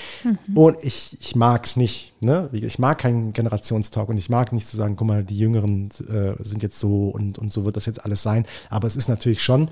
[0.54, 2.48] und ich, ich mag es nicht, ne?
[2.52, 6.42] Ich mag keinen Generationstalk und ich mag nicht zu sagen, guck mal, die Jüngeren äh,
[6.42, 8.46] sind jetzt so und, und so wird das jetzt alles sein.
[8.70, 9.70] Aber es ist natürlich schon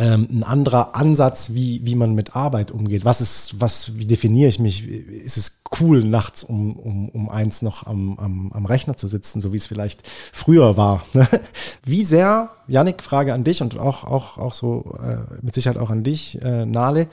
[0.00, 3.04] ähm, ein anderer Ansatz, wie, wie man mit Arbeit umgeht.
[3.04, 4.88] Was ist, was, wie definiere ich mich?
[4.88, 9.40] Ist es cool, nachts um, um, um eins noch am, am, am Rechner zu sitzen,
[9.40, 11.04] so wie es vielleicht früher war?
[11.12, 11.28] ne?
[11.84, 15.90] Wie sehr, Yannick, Frage an dich und auch, auch, auch so äh, mit Sicherheit auch
[15.90, 17.08] an dich, äh, Nale,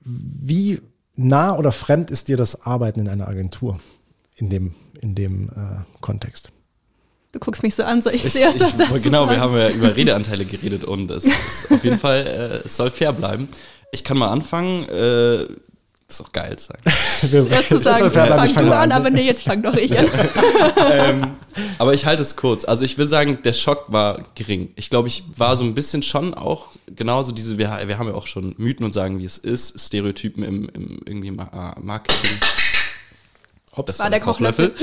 [0.00, 0.80] wie
[1.16, 3.80] nah oder fremd ist dir das Arbeiten in einer Agentur
[4.36, 6.50] in dem, in dem äh, Kontext?
[7.32, 9.40] Du guguckst mich so an, soll ich, Ich, zuerst was ich, dazu genau, wir sagen?
[9.40, 13.12] haben ja über Redeanteile geredet und es ist auf jeden Fall, äh, es soll fair
[13.12, 13.48] bleiben.
[13.92, 15.46] Ich kann mal anfangen, äh,
[16.10, 16.82] das ist auch geil zu sagen.
[17.52, 20.06] Erst zu sagen, fang du an, aber nee, jetzt fang doch ich an.
[20.92, 21.34] ähm,
[21.78, 22.64] aber ich halte es kurz.
[22.64, 24.72] Also ich würde sagen, der Schock war gering.
[24.74, 28.14] Ich glaube, ich war so ein bisschen schon auch genauso diese, wir, wir haben ja
[28.14, 32.38] auch schon Mythen und sagen, wie es ist, Stereotypen im, im irgendwie Ma- Marketing.
[33.76, 34.74] Hopp, das War der Kochlöffel.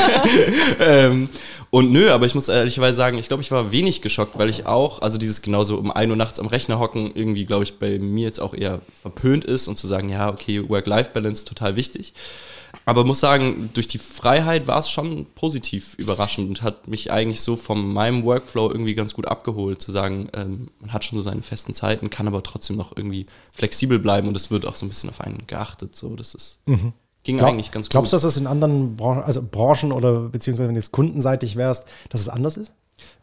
[0.80, 1.28] ähm,
[1.70, 4.64] und nö, aber ich muss ehrlicherweise sagen, ich glaube, ich war wenig geschockt, weil ich
[4.64, 7.98] auch, also dieses genauso um 1 Uhr nachts am Rechner hocken, irgendwie, glaube ich, bei
[7.98, 12.14] mir jetzt auch eher verpönt ist und zu sagen, ja, okay, Work-Life-Balance total wichtig.
[12.84, 17.40] Aber muss sagen, durch die Freiheit war es schon positiv überraschend und hat mich eigentlich
[17.40, 21.22] so von meinem Workflow irgendwie ganz gut abgeholt, zu sagen, ähm, man hat schon so
[21.22, 24.86] seine festen Zeiten, kann aber trotzdem noch irgendwie flexibel bleiben und es wird auch so
[24.86, 25.96] ein bisschen auf einen geachtet.
[25.96, 26.60] So, das ist,
[27.26, 27.90] ging Glaub, eigentlich ganz gut.
[27.90, 31.56] glaubst du, dass das in anderen Branchen, also Branchen oder beziehungsweise wenn du jetzt kundenseitig
[31.56, 32.72] wärst, dass es anders ist?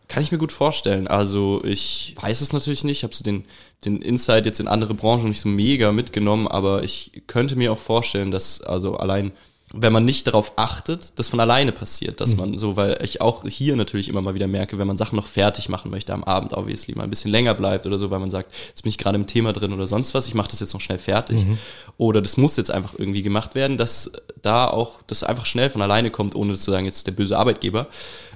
[0.09, 1.07] Kann ich mir gut vorstellen.
[1.07, 3.45] Also ich weiß es natürlich nicht, habe so den,
[3.85, 7.77] den Insight jetzt in andere Branchen nicht so mega mitgenommen, aber ich könnte mir auch
[7.77, 9.31] vorstellen, dass also allein
[9.75, 13.43] wenn man nicht darauf achtet, das von alleine passiert, dass man so, weil ich auch
[13.47, 16.53] hier natürlich immer mal wieder merke, wenn man Sachen noch fertig machen möchte am Abend,
[16.53, 19.15] obviously mal ein bisschen länger bleibt oder so, weil man sagt, jetzt bin ich gerade
[19.15, 21.43] im Thema drin oder sonst was, ich mache das jetzt noch schnell fertig.
[21.97, 24.11] Oder das muss jetzt einfach irgendwie gemacht werden, dass
[24.43, 27.87] da auch das einfach schnell von alleine kommt, ohne zu sagen, jetzt der böse Arbeitgeber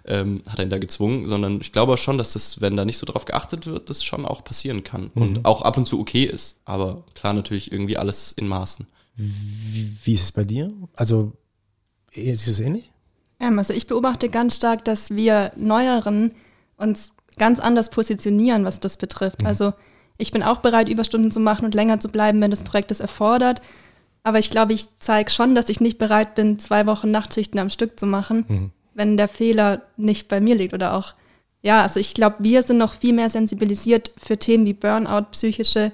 [0.05, 3.05] ähm, hat einen da gezwungen, sondern ich glaube schon, dass das, wenn da nicht so
[3.05, 6.59] drauf geachtet wird, das schon auch passieren kann und auch ab und zu okay ist,
[6.65, 8.87] aber klar natürlich irgendwie alles in Maßen.
[9.17, 10.71] Wie ist es bei dir?
[10.93, 11.33] Also,
[12.13, 12.91] du es ähnlich?
[13.39, 16.33] Ähm, also ich beobachte ganz stark, dass wir Neueren
[16.77, 19.45] uns ganz anders positionieren, was das betrifft.
[19.45, 19.73] Also
[20.17, 22.99] ich bin auch bereit, Überstunden zu machen und länger zu bleiben, wenn das Projekt es
[22.99, 23.61] erfordert.
[24.23, 27.69] Aber ich glaube, ich zeige schon, dass ich nicht bereit bin, zwei Wochen Nachtschichten am
[27.69, 31.13] Stück zu machen, wenn der Fehler nicht bei mir liegt oder auch.
[31.61, 35.91] Ja, also ich glaube, wir sind noch viel mehr sensibilisiert für Themen wie Burnout, psychische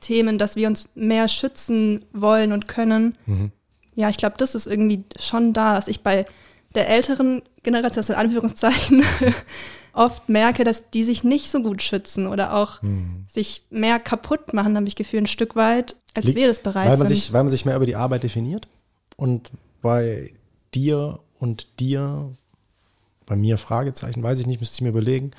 [0.00, 3.16] Themen, dass wir uns mehr schützen wollen und können.
[3.94, 6.26] Ja, ich glaube, das ist irgendwie schon da, dass ich bei
[6.74, 9.02] der älteren Generation, also in Anführungszeichen,
[9.92, 12.80] oft merke, dass die sich nicht so gut schützen oder auch
[13.32, 16.88] sich mehr kaputt machen, habe ich Gefühl, ein Stück weit, als Liegt- wir das bereit
[16.88, 17.16] weil man sind.
[17.16, 18.68] sich, weil man sich mehr über die Arbeit definiert
[19.16, 20.32] und bei
[20.74, 22.30] dir und dir,
[23.24, 25.30] bei mir Fragezeichen, weiß ich nicht, müsste ich mir überlegen,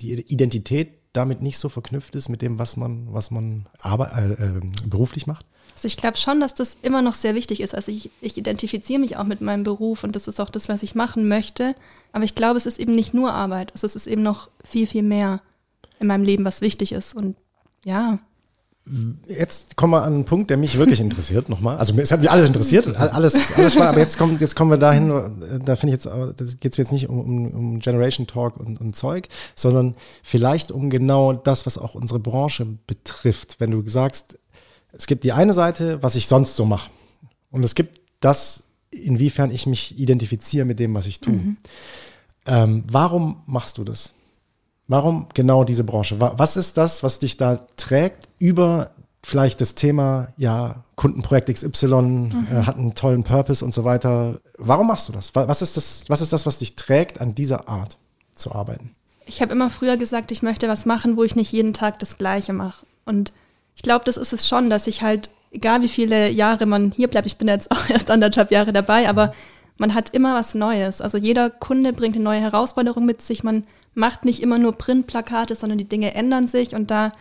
[0.00, 4.32] die Identität damit nicht so verknüpft ist mit dem, was man, was man arbeit, äh,
[4.32, 5.46] äh, beruflich macht.
[5.74, 7.74] Also ich glaube schon, dass das immer noch sehr wichtig ist.
[7.74, 10.82] Also ich, ich identifiziere mich auch mit meinem Beruf und das ist auch das, was
[10.82, 11.74] ich machen möchte.
[12.12, 13.72] Aber ich glaube, es ist eben nicht nur Arbeit.
[13.72, 15.40] Also es ist eben noch viel, viel mehr
[16.00, 17.14] in meinem Leben, was wichtig ist.
[17.14, 17.36] Und
[17.84, 18.18] ja,
[19.26, 21.76] Jetzt kommen wir an einen Punkt, der mich wirklich interessiert nochmal.
[21.76, 24.70] Also es hat mich alles interessiert, all- alles, alles spannend, aber jetzt kommt, jetzt kommen
[24.70, 25.08] wir dahin,
[25.64, 26.06] da finde ich jetzt,
[26.36, 30.88] das geht jetzt nicht um, um, um Generation Talk und, und Zeug, sondern vielleicht um
[30.88, 33.56] genau das, was auch unsere Branche betrifft.
[33.58, 34.38] Wenn du sagst,
[34.92, 36.90] es gibt die eine Seite, was ich sonst so mache.
[37.50, 41.56] Und es gibt das, inwiefern ich mich identifiziere mit dem, was ich tue.
[42.46, 44.12] Ähm, warum machst du das?
[44.88, 46.20] Warum genau diese Branche?
[46.20, 48.90] Wa- Was ist das, was dich da trägt über
[49.22, 54.38] vielleicht das Thema, ja, Kundenprojekt XY äh, hat einen tollen Purpose und so weiter.
[54.56, 55.34] Warum machst du das?
[55.34, 57.96] Wa- Was ist das, was ist das, was dich trägt, an dieser Art
[58.34, 58.92] zu arbeiten?
[59.28, 62.16] ich habe immer früher gesagt, ich möchte was machen, wo ich nicht jeden Tag das
[62.16, 62.86] Gleiche mache.
[63.04, 63.32] Und
[63.74, 67.08] ich glaube, das ist es schon, dass ich halt, egal wie viele Jahre man hier
[67.08, 69.34] bleibt, ich bin jetzt auch erst anderthalb Jahre dabei, aber
[69.78, 71.00] man hat immer was Neues.
[71.00, 73.42] Also jeder Kunde bringt eine neue Herausforderung mit sich.
[73.42, 73.64] Man
[73.96, 77.12] macht nicht immer nur Printplakate, sondern die Dinge ändern sich und da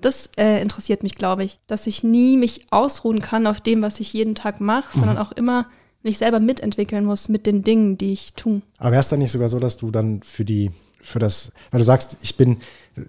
[0.00, 4.00] das äh, interessiert mich, glaube ich, dass ich nie mich ausruhen kann auf dem, was
[4.00, 5.66] ich jeden Tag mache, sondern auch immer
[6.02, 8.62] mich selber mitentwickeln muss mit den Dingen, die ich tue.
[8.78, 10.70] Aber wäre es dann nicht sogar so, dass du dann für die,
[11.02, 12.58] für das, weil du sagst, ich bin,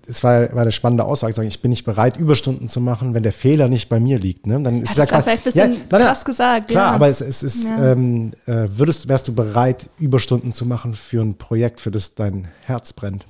[0.08, 3.24] es war, war eine spannende Aussage, sagen, ich bin nicht bereit, Überstunden zu machen, wenn
[3.24, 4.48] der Fehler nicht bei mir liegt.
[4.48, 4.62] Ne?
[4.62, 6.96] Dann ist Ja, das war vielleicht ein bisschen nein, krass gesagt, Klar, ja.
[6.96, 7.92] aber es, es ist, Ja.
[7.92, 12.48] ähm, äh, würdest, wärst du bereit, Überstunden zu machen für ein Projekt, für das dein
[12.62, 13.26] Herz brennt?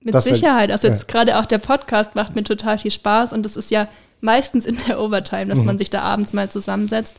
[0.00, 0.70] Mit Das Sicherheit.
[0.70, 1.06] Also jetzt ja.
[1.08, 3.88] gerade auch der Podcast macht mir total viel Spaß und das ist ja
[4.20, 5.64] meistens in der Overtime, dass Mhm.
[5.66, 7.16] man sich da abends mal zusammensetzt.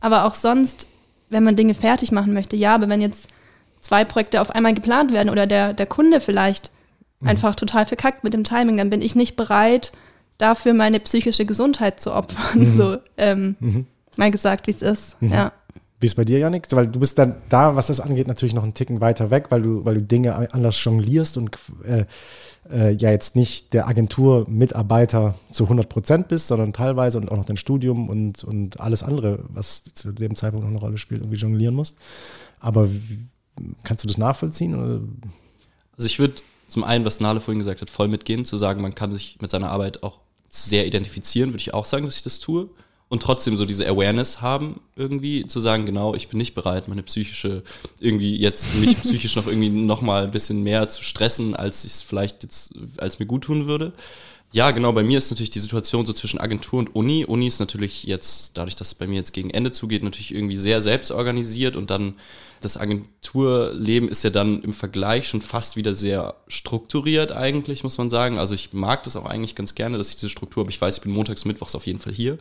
[0.00, 0.86] Aber auch sonst,
[1.30, 3.28] wenn man Dinge fertig machen möchte, ja, aber wenn jetzt
[3.88, 6.70] zwei Projekte auf einmal geplant werden oder der, der Kunde vielleicht
[7.20, 7.28] Mhm.
[7.28, 9.92] einfach total verkackt mit dem Timing, dann bin ich nicht bereit,
[10.38, 12.60] dafür meine psychische Gesundheit zu opfern.
[12.60, 12.72] Mhm.
[12.76, 13.86] So, ähm,
[14.16, 15.16] mal gesagt, wie es ist.
[15.20, 15.52] Ja.
[16.00, 16.66] Wie ist bei dir, Janik?
[16.70, 19.62] Weil du bist dann da, was das angeht, natürlich noch einen Ticken weiter weg, weil
[19.62, 21.50] du, weil du Dinge anders jonglierst und
[21.84, 22.04] äh,
[22.70, 27.46] äh, ja jetzt nicht der Agenturmitarbeiter zu 100 Prozent bist, sondern teilweise und auch noch
[27.46, 31.38] dein Studium und, und alles andere, was zu dem Zeitpunkt noch eine Rolle spielt, irgendwie
[31.38, 31.98] jonglieren musst.
[32.60, 33.26] Aber wie,
[33.82, 34.74] kannst du das nachvollziehen?
[34.74, 35.00] Oder?
[35.96, 36.34] Also ich würde
[36.66, 39.50] zum einen, was Nale vorhin gesagt hat, voll mitgehen, zu sagen, man kann sich mit
[39.50, 42.68] seiner Arbeit auch sehr identifizieren, würde ich auch sagen, dass ich das tue.
[43.10, 47.02] Und trotzdem so diese Awareness haben, irgendwie zu sagen, genau, ich bin nicht bereit, meine
[47.02, 47.62] psychische,
[48.00, 51.92] irgendwie jetzt mich psychisch noch irgendwie noch mal ein bisschen mehr zu stressen, als ich
[51.92, 53.94] es vielleicht jetzt, als mir gut tun würde.
[54.50, 57.26] Ja, genau, bei mir ist natürlich die Situation so zwischen Agentur und Uni.
[57.26, 60.56] Uni ist natürlich jetzt, dadurch, dass es bei mir jetzt gegen Ende zugeht, natürlich irgendwie
[60.56, 62.14] sehr selbst organisiert und dann
[62.60, 68.08] das Agenturleben ist ja dann im Vergleich schon fast wieder sehr strukturiert eigentlich, muss man
[68.08, 68.38] sagen.
[68.38, 70.70] Also ich mag das auch eigentlich ganz gerne, dass ich diese Struktur habe.
[70.70, 72.38] Ich weiß, ich bin montags, mittwochs auf jeden Fall hier.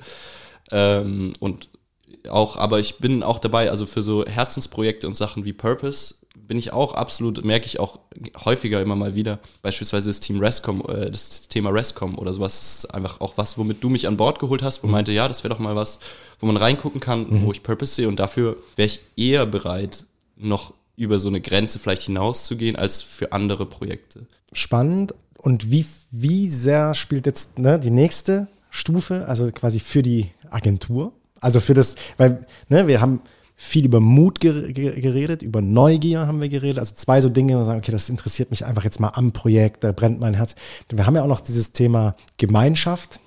[0.72, 1.70] Ähm, und
[2.30, 6.16] auch, aber ich bin auch dabei, also für so Herzensprojekte und Sachen wie Purpose
[6.48, 8.00] bin ich auch absolut, merke ich auch
[8.46, 12.94] häufiger immer mal wieder, beispielsweise das Team Rescom, äh, das Thema Rescom oder sowas, ist
[12.94, 15.54] einfach auch was, womit du mich an Bord geholt hast, wo meinte, ja, das wäre
[15.54, 16.00] doch mal was,
[16.40, 20.74] wo man reingucken kann, wo ich Purpose sehe und dafür wäre ich eher bereit, noch
[20.96, 24.26] über so eine Grenze vielleicht hinauszugehen, als für andere Projekte.
[24.52, 25.14] Spannend.
[25.38, 31.14] Und wie, wie sehr spielt jetzt ne, die nächste Stufe, also quasi für die Agentur?
[31.40, 33.22] Also für das, weil ne, wir haben
[33.60, 36.78] viel über Mut ger ger geredet, über Neugier haben wir geredet.
[36.78, 39.32] Also zwei so Dinge, wo wir sagen, okay, das interessiert mich einfach jetzt mal am
[39.32, 40.56] Projekt, da brennt mein Herz.
[40.90, 43.20] Wir haben ja auch noch dieses Thema Gemeinschaft,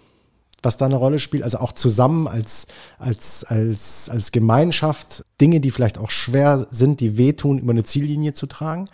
[0.63, 1.43] was da eine Rolle spielt.
[1.43, 2.69] Also auch zusammen als,
[2.99, 8.33] als, als, als Gemeinschaft Dinge, die vielleicht auch schwer sind, die wehtun, über eine Ziellinie
[8.33, 8.89] zu tragen.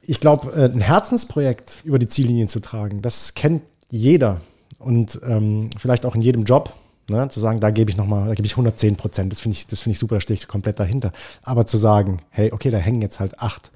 [0.00, 4.40] Ich glaube, äh, ein Herzensprojekt über die Ziellinie zu tragen, das kennt jeder
[4.80, 6.74] und ähm, vielleicht auch in jedem Job.
[7.10, 9.66] Ne, zu sagen, da gebe ich nochmal, da gebe ich 110 Prozent, das finde ich,
[9.66, 11.12] das finde ich super, da stehe ich komplett dahinter.
[11.42, 13.72] Aber zu sagen, hey, okay, da hängen jetzt halt acht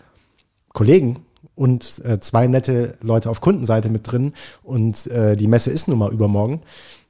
[0.72, 1.24] Kollegen
[1.56, 5.98] und äh, zwei nette Leute auf Kundenseite mit drin und äh, die Messe ist nun
[5.98, 6.60] mal übermorgen.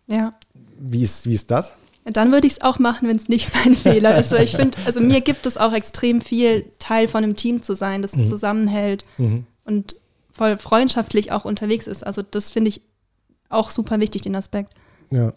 [0.07, 0.33] Ja.
[0.79, 1.77] Wie ist, wie ist das?
[2.05, 4.31] Dann würde ich es auch machen, wenn es nicht mein Fehler ist.
[4.33, 7.75] Weil ich finde, also mir gibt es auch extrem viel, Teil von einem Team zu
[7.75, 8.29] sein, das Mhm.
[8.29, 9.05] zusammenhält
[9.65, 9.97] und
[10.31, 12.07] voll freundschaftlich auch unterwegs ist.
[12.07, 12.81] Also das finde ich
[13.49, 14.73] auch super wichtig, den Aspekt.
[15.11, 15.33] Ja.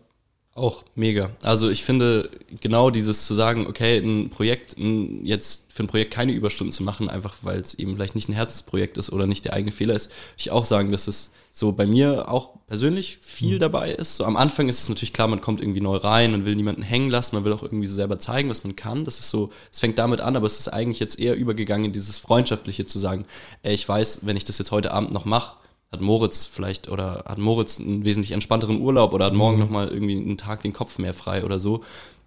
[0.60, 1.30] Auch mega.
[1.42, 2.30] Also ich finde
[2.60, 6.84] genau dieses zu sagen, okay, ein Projekt, ein, jetzt für ein Projekt keine Überstunden zu
[6.84, 9.96] machen, einfach weil es eben vielleicht nicht ein Herzensprojekt ist oder nicht der eigene Fehler
[9.96, 14.18] ist, würde ich auch sagen, dass es so bei mir auch persönlich viel dabei ist.
[14.18, 16.82] So am Anfang ist es natürlich klar, man kommt irgendwie neu rein, man will niemanden
[16.82, 19.06] hängen lassen, man will auch irgendwie so selber zeigen, was man kann.
[19.06, 21.94] Das ist so, es fängt damit an, aber es ist eigentlich jetzt eher übergegangen in
[21.94, 23.24] dieses Freundschaftliche zu sagen,
[23.64, 25.56] ey, ich weiß, wenn ich das jetzt heute Abend noch mache,
[25.92, 29.64] hat Moritz vielleicht oder hat Moritz einen wesentlich entspannteren Urlaub oder hat morgen Mhm.
[29.64, 31.84] nochmal irgendwie einen Tag den Kopf mehr frei oder so,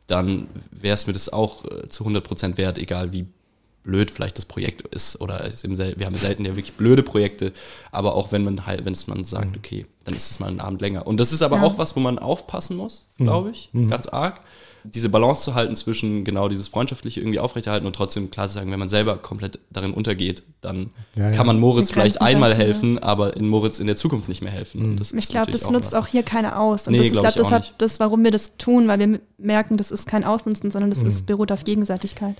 [0.07, 3.27] dann wäre es mir das auch äh, zu 100% wert, egal wie
[3.85, 7.53] blöd vielleicht das Projekt ist oder wir haben selten ja wirklich blöde Projekte,
[7.91, 9.25] aber auch wenn man halt, wenn es man Mhm.
[9.25, 11.07] sagt, okay, dann ist es mal einen Abend länger.
[11.07, 11.63] Und das ist aber Ja.
[11.63, 13.25] auch was, wo man aufpassen muss, Mhm.
[13.25, 14.41] glaube ich, ganz arg.
[14.85, 18.71] Diese Balance zu halten zwischen genau dieses Freundschaftliche irgendwie aufrechterhalten und trotzdem klar zu sagen,
[18.73, 21.37] wenn man selber komplett darin untergeht, dann Ja, ja.
[21.37, 22.67] kann man Moritz Mit vielleicht einmal setzen, ja.
[22.67, 24.97] helfen, aber in Moritz in der Zukunft nicht mehr helfen.
[24.97, 25.99] Das Ich glaube, das nutzt was.
[26.03, 26.87] auch hier keiner aus.
[26.87, 27.83] Und Nee, das ist, glaub glaube ich auch das hat nicht.
[27.83, 31.07] das, warum wir das tun, weil wir merken, das ist kein Ausnutzen, sondern das Mhm.
[31.09, 32.37] ist, beruht auf Gegenseitigkeit.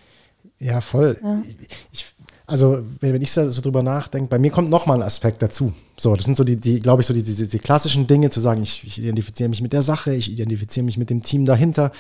[0.59, 1.17] Ja, voll.
[1.93, 2.07] Ich,
[2.53, 5.41] also, wenn, wenn ich so, so drüber nachdenke, bei mir kommt noch mal ein Aspekt
[5.41, 5.73] dazu.
[5.97, 8.41] So, das sind so die, die glaube ich, so die, diese, die klassischen Dinge, zu
[8.41, 11.93] sagen, ich, ich identifiziere mich mit der Sache, ich identifiziere mich mit dem Team dahinter.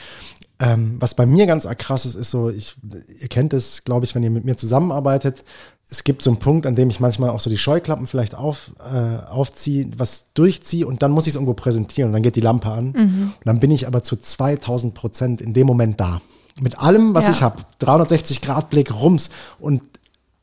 [0.60, 2.74] Ähm, was bei mir ganz krass ist, ist so, ich,
[3.18, 5.42] ihr kennt es, glaube ich, wenn ihr mit mir zusammenarbeitet.
[5.90, 8.72] Es gibt so einen Punkt, an dem ich manchmal auch so die Scheuklappen vielleicht auf,
[8.78, 12.40] äh, aufziehe, was durchziehe und dann muss ich es irgendwo präsentieren und dann geht die
[12.42, 12.90] Lampe an.
[12.92, 16.20] Und dann bin ich aber zu 2000 Prozent in dem Moment da.
[16.60, 17.30] Mit allem, was Ja.
[17.30, 17.62] ich habe.
[17.78, 19.82] 360 Grad Blick rums und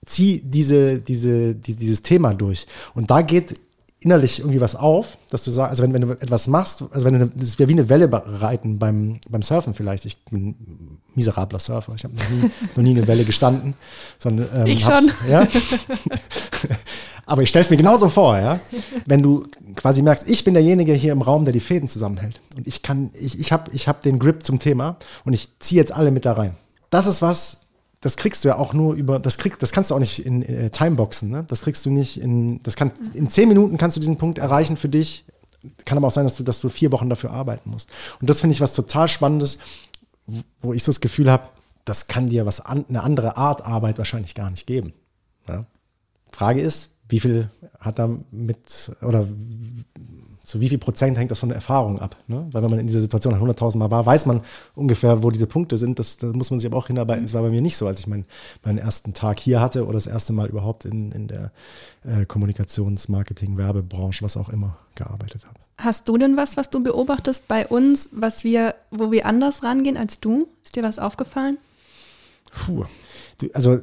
[0.06, 2.66] zieh diese, diese, die, dieses Thema durch.
[2.96, 3.60] Und da geht
[4.02, 7.16] innerlich irgendwie was auf, dass du sagst, also wenn, wenn du etwas machst, also wenn
[7.16, 10.06] du, eine- das wäre wie eine Welle reiten beim, beim Surfen vielleicht.
[10.06, 11.94] Ich bin ein miserabler Surfer.
[11.98, 13.74] Ich habe noch nie, noch nie eine Welle gestanden.
[14.18, 15.12] Sondern, ähm, Ich schon.
[15.30, 15.46] Ja?
[17.26, 18.60] Aber ich stelle es mir genauso vor, ja.
[19.06, 19.46] Wenn du
[19.76, 22.42] quasi merkst, ich bin derjenige hier im Raum, der die Fäden zusammenhält.
[22.58, 25.80] Und ich kann, ich, ich habe ich hab den Grip zum Thema und ich ziehe
[25.80, 26.56] jetzt alle mit da rein.
[26.90, 27.62] Das ist was,
[28.02, 30.42] das kriegst du ja auch nur über, das kriegst, das kannst du auch nicht in,
[30.44, 31.44] äh, Timeboxen, ne?
[31.48, 34.78] Das kriegst du nicht in, das kann, in zehn Minuten kannst du diesen Punkt erreichen
[34.78, 35.26] für dich.
[35.84, 37.90] Kann aber auch sein, dass du, dass du vier Wochen dafür arbeiten musst.
[38.22, 39.58] Und das finde ich was total Spannendes,
[40.62, 41.50] wo- ich so das Gefühl habe,
[41.84, 44.94] das kann dir was an, eine andere Art Arbeit wahrscheinlich gar nicht geben.
[45.50, 45.66] Ja?
[46.32, 49.28] Frage ist, wie viel hat da mit, oder
[50.50, 52.16] zu wie viel Prozent hängt das von der Erfahrung ab?
[52.26, 52.48] Ne?
[52.52, 54.42] Weil wenn man in dieser Situation 100.000 Mal war, weiß man
[54.74, 56.00] ungefähr, wo diese Punkte sind.
[56.00, 57.24] Das, da muss man sich aber auch hinarbeiten.
[57.24, 58.26] Das war bei mir nicht so, als ich mein,
[58.64, 61.52] meinen ersten Tag hier hatte oder das erste Mal überhaupt in, in der
[62.04, 65.60] äh, Kommunikations-, Marketing-, Werbebranche, was auch immer, gearbeitet habe.
[65.78, 69.98] Hast du denn was, was du beobachtest bei uns, was wir, wo wir anders rangehen
[69.98, 70.48] als du?
[70.64, 71.60] Ist dir was aufgefallen?
[72.66, 72.86] Puh.
[73.38, 73.82] Du, also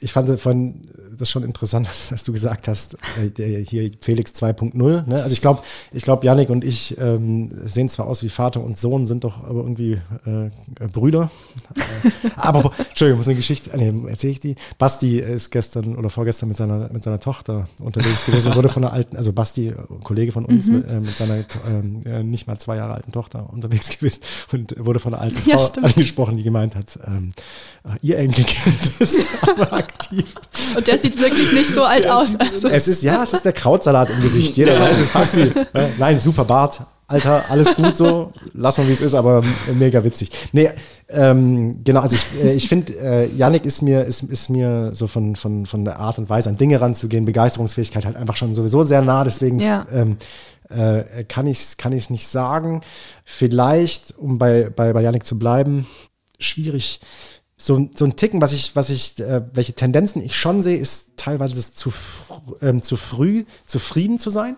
[0.00, 2.96] ich fand von das schon interessant, dass du gesagt hast,
[3.38, 5.06] äh, hier Felix 2.0.
[5.06, 5.22] Ne?
[5.22, 5.62] Also ich glaube,
[5.92, 9.44] ich glaube, Yannick und ich ähm, sehen zwar aus wie Vater und Sohn, sind doch
[9.44, 11.30] aber irgendwie äh, Brüder.
[11.74, 13.70] Äh, aber Entschuldigung, muss eine Geschichte.
[13.76, 14.56] Nee, erzähle ich die.
[14.78, 18.92] Basti ist gestern oder vorgestern mit seiner mit seiner Tochter unterwegs gewesen, wurde von einer
[18.92, 22.76] alten, also Basti, Kollege von uns, mit, äh, mit seiner ähm, äh, nicht mal zwei
[22.76, 24.20] Jahre alten Tochter unterwegs gewesen
[24.52, 25.86] und wurde von einer alten Ja, Frau stimmt.
[25.86, 27.30] angesprochen, die gemeint hat, ähm,
[27.84, 30.34] äh, ihr Enkelkind ist aber aktiv.
[30.76, 32.36] Und der sieht wirklich nicht so alt aus.
[32.38, 34.56] Also, Es ist, ja, es ist der Krautsalat im Gesicht.
[34.56, 35.52] Jeder weiß es, passt die.
[35.98, 36.80] Nein, super Bart.
[37.08, 38.32] Alter, alles gut so.
[38.52, 39.44] Lass mal, wie es ist, aber
[39.78, 40.30] mega witzig.
[40.50, 40.70] Nee,
[41.08, 45.06] ähm, genau, also ich, äh, ich finde, äh, Yannick ist mir, ist, ist mir so
[45.06, 48.82] von, von, von der Art und Weise an Dinge ranzugehen, Begeisterungsfähigkeit halt einfach schon sowieso
[48.82, 49.86] sehr nah, deswegen Ja.
[49.92, 50.16] ähm,
[50.68, 52.80] äh, kann ich es kann ich's nicht sagen.
[53.24, 55.86] Vielleicht, um bei, bei, bei Yannick zu bleiben,
[56.40, 57.00] schwierig.
[57.58, 61.12] So, so ein Ticken, was ich, was ich, äh, welche Tendenzen ich schon sehe, ist
[61.16, 64.56] teilweise es zu, fr ähm, zu früh zufrieden zu sein.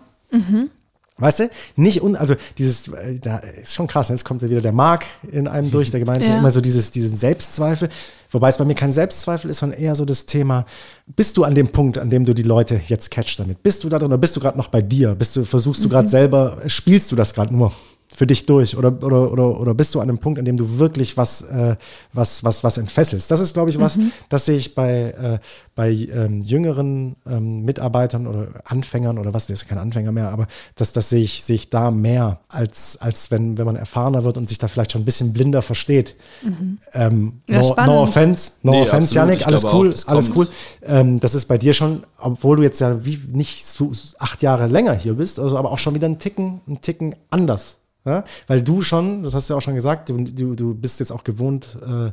[1.17, 1.49] Weißt du?
[1.75, 5.05] Nicht un, also dieses, äh, da ist schon krass, jetzt kommt ja wieder der Mark
[5.31, 6.37] in einem durch, der gemeint hat, Ja.
[6.39, 7.89] immer so dieses, diesen Selbstzweifel.
[8.31, 10.65] Wobei es bei mir kein Selbstzweifel ist, sondern eher so das Thema,
[11.07, 13.63] bist du an dem Punkt, an dem du die Leute jetzt catch damit?
[13.63, 15.15] Bist du da drin oder bist du gerade noch bei dir?
[15.15, 17.71] Bist du, versuchst du gerade selber, spielst du das gerade nur?
[18.19, 20.77] Für dich durch oder, oder, oder, oder bist du an einem Punkt, an dem du
[20.77, 21.77] wirklich was, äh,
[22.11, 23.31] was, was, was entfesselst?
[23.31, 23.97] Das ist, glaube ich, was,
[24.27, 25.39] das sehe ich bei, äh,
[25.73, 30.47] bei ähm, jüngeren ähm, Mitarbeitern oder Anfängern oder was, der ist kein Anfänger mehr, aber
[30.75, 34.35] das, das sehe ich, sehe ich da mehr, als, als wenn, wenn man erfahrener wird
[34.37, 36.15] und sich da vielleicht schon ein bisschen blinder versteht.
[36.91, 39.15] Ähm, Ja, no, offense, no Nee, offense.
[39.15, 40.49] Janik, alles auch, cool, das alles kommt.
[40.49, 40.55] cool.
[40.85, 44.67] Ähm, das ist bei dir schon, obwohl du jetzt ja wie nicht so acht Jahre
[44.67, 47.77] länger hier bist, also aber auch schon wieder ein Ticken, ein Ticken anders.
[48.05, 48.23] Ja?
[48.47, 51.11] Weil du schon, das hast du ja auch schon gesagt, du, du, du bist jetzt
[51.11, 52.11] auch gewohnt, äh,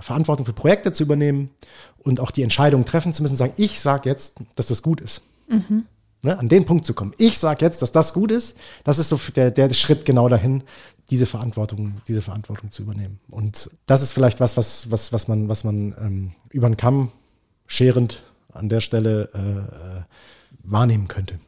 [0.00, 1.50] Verantwortung für Projekte zu übernehmen
[1.98, 5.22] und auch die Entscheidung treffen zu müssen, sagen, ich sage jetzt, dass das gut ist.
[6.22, 7.14] Ne, an den Punkt zu kommen.
[7.16, 8.56] Ich sage jetzt, dass das gut ist.
[8.82, 10.64] Das ist so der, der Schritt genau dahin,
[11.10, 13.20] diese Verantwortung, diese Verantwortung zu übernehmen.
[13.30, 17.12] Und das ist vielleicht was, was, was, was man, was man ähm, über den Kamm
[17.68, 20.02] scherend an der Stelle äh, äh,
[20.64, 21.38] wahrnehmen könnte.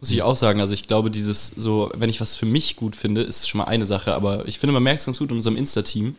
[0.00, 2.94] Muss ich auch sagen, also ich glaube, dieses so, wenn ich was für mich gut
[2.94, 5.36] finde, ist schon mal eine Sache, aber ich finde, man merkt es ganz gut in
[5.36, 6.14] unserem Insta-Team,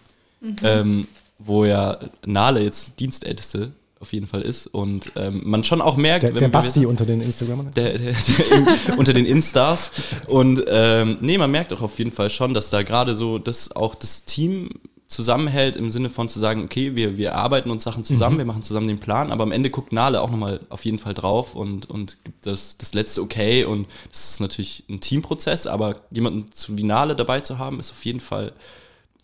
[0.63, 1.07] ähm,
[1.37, 3.71] wo ja Nale jetzt Dienstälteste
[4.01, 7.05] auf jeden Fall ist und ähm, man schon auch merkt, Der, wenn der Basti unter
[7.05, 7.71] den Instagramern.
[7.75, 9.91] der, der, der unter den Instars.
[10.27, 13.73] Und ähm, nee, man merkt auch auf jeden Fall schon, dass da gerade so das
[13.73, 14.69] auch das Team
[15.09, 18.61] zusammenhält im Sinne von zu sagen, okay, wir, wir arbeiten uns Sachen zusammen, wir machen
[18.61, 21.89] zusammen den Plan, aber am Ende guckt Nale auch nochmal auf jeden Fall drauf und,
[21.89, 26.77] und gibt das, das letzte Okay und das ist natürlich ein Teamprozess, aber jemanden zu
[26.77, 28.53] wie Nale dabei zu haben, ist auf jeden Fall,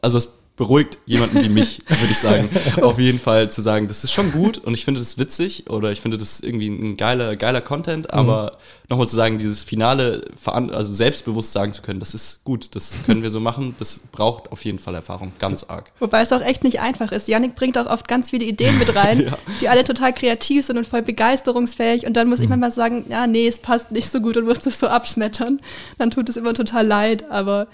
[0.01, 2.49] also es beruhigt jemanden wie mich, würde ich sagen.
[2.81, 5.91] Auf jeden Fall zu sagen, das ist schon gut und ich finde das witzig oder
[5.91, 10.93] ich finde das irgendwie ein geiler, geiler Content, aber nochmal zu sagen, dieses finale, also
[10.93, 14.63] selbstbewusst sagen zu können, das ist gut, das können wir so machen, das braucht auf
[14.63, 15.91] jeden Fall Erfahrung, ganz arg.
[15.99, 17.27] Wobei es auch echt nicht einfach ist.
[17.27, 19.37] Yannick bringt auch oft ganz viele Ideen mit rein, Ja.
[19.59, 22.05] die alle total kreativ sind und voll begeisterungsfähig.
[22.05, 24.59] Und dann muss ich manchmal sagen, ja, nee, es passt nicht so gut und muss
[24.59, 25.59] das so abschmettern.
[25.97, 27.67] Dann tut es immer total leid, aber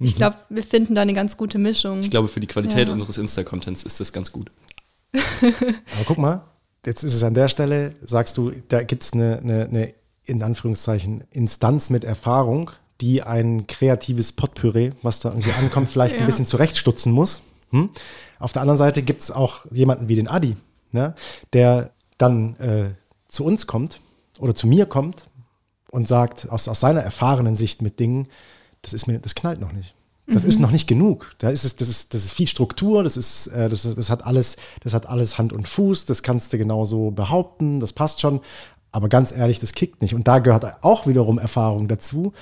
[0.00, 2.00] ich glaube, wir finden da eine ganz gute Mischung.
[2.00, 2.92] Ich glaube, für die Qualität Ja.
[2.94, 4.50] unseres Insta-Contents ist das ganz gut.
[5.14, 6.42] Aber guck mal,
[6.86, 9.94] jetzt ist es an der Stelle, sagst du, da gibt es eine, eine, eine,
[10.24, 12.70] in Anführungszeichen, Instanz mit Erfahrung,
[13.00, 16.20] die ein kreatives Potpüree, was da irgendwie ankommt, vielleicht Ja.
[16.22, 17.42] ein bisschen zurechtstutzen muss.
[17.70, 17.90] Hm?
[18.38, 20.56] Auf der anderen Seite gibt es auch jemanden wie den Adi,
[20.92, 21.14] ne?
[21.52, 22.90] der dann äh,
[23.28, 24.00] zu uns kommt
[24.38, 25.26] oder zu mir kommt
[25.90, 28.28] und sagt, aus, aus seiner erfahrenen Sicht mit Dingen,
[28.82, 29.94] das ist mir, das knallt noch nicht.
[30.32, 31.32] Das ist noch nicht genug.
[31.38, 34.24] Da ist es, das ist, das ist viel Struktur, das ist, äh, das, das hat
[34.24, 38.40] alles, das hat alles Hand und Fuß, das kannst du genauso behaupten, das passt schon.
[38.92, 40.14] Aber ganz ehrlich, das kickt nicht.
[40.14, 42.32] Und da gehört auch wiederum Erfahrung dazu.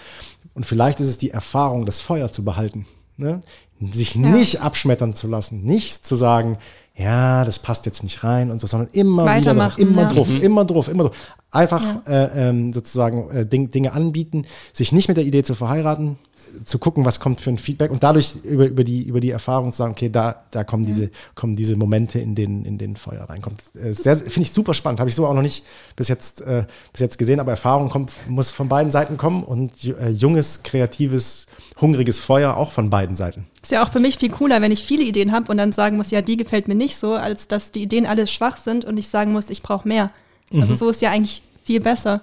[0.55, 2.87] Und vielleicht ist es die Erfahrung, das Feuer zu behalten.
[3.17, 3.41] Ne?
[3.93, 6.59] Sich nicht abschmettern zu lassen, nicht zu sagen,
[6.95, 10.09] ja, das passt jetzt nicht rein und so, sondern immer wieder drauf, immer ja.
[10.09, 11.17] drauf, immer drauf, immer drauf.
[11.53, 16.19] Einfach äh, ähm, sozusagen äh, Ding, Dinge anbieten, sich nicht mit der Idee zu verheiraten,
[16.65, 19.73] zu gucken, was kommt für ein Feedback und dadurch über, über, die, über die Erfahrung
[19.73, 23.25] zu sagen, okay, da, da kommen, diese, kommen diese Momente, in denen, in denen Feuer
[23.25, 23.61] reinkommt.
[23.75, 25.01] Äh, Finde ich super spannend.
[25.01, 25.65] Habe ich so auch noch nicht
[25.97, 29.85] bis jetzt, äh, bis jetzt gesehen, aber Erfahrung kommt, muss von beiden Seiten kommen und
[29.85, 31.47] äh, junges, kreatives,
[31.81, 33.47] hungriges Feuer auch von beiden Seiten.
[33.63, 35.97] Ist ja auch für mich viel cooler, wenn ich viele Ideen habe und dann sagen
[35.97, 38.97] muss, ja, die gefällt mir nicht so, als dass die Ideen alle schwach sind und
[38.99, 40.11] ich sagen muss, ich brauche mehr.
[40.55, 42.23] Also so ist ja eigentlich viel besser.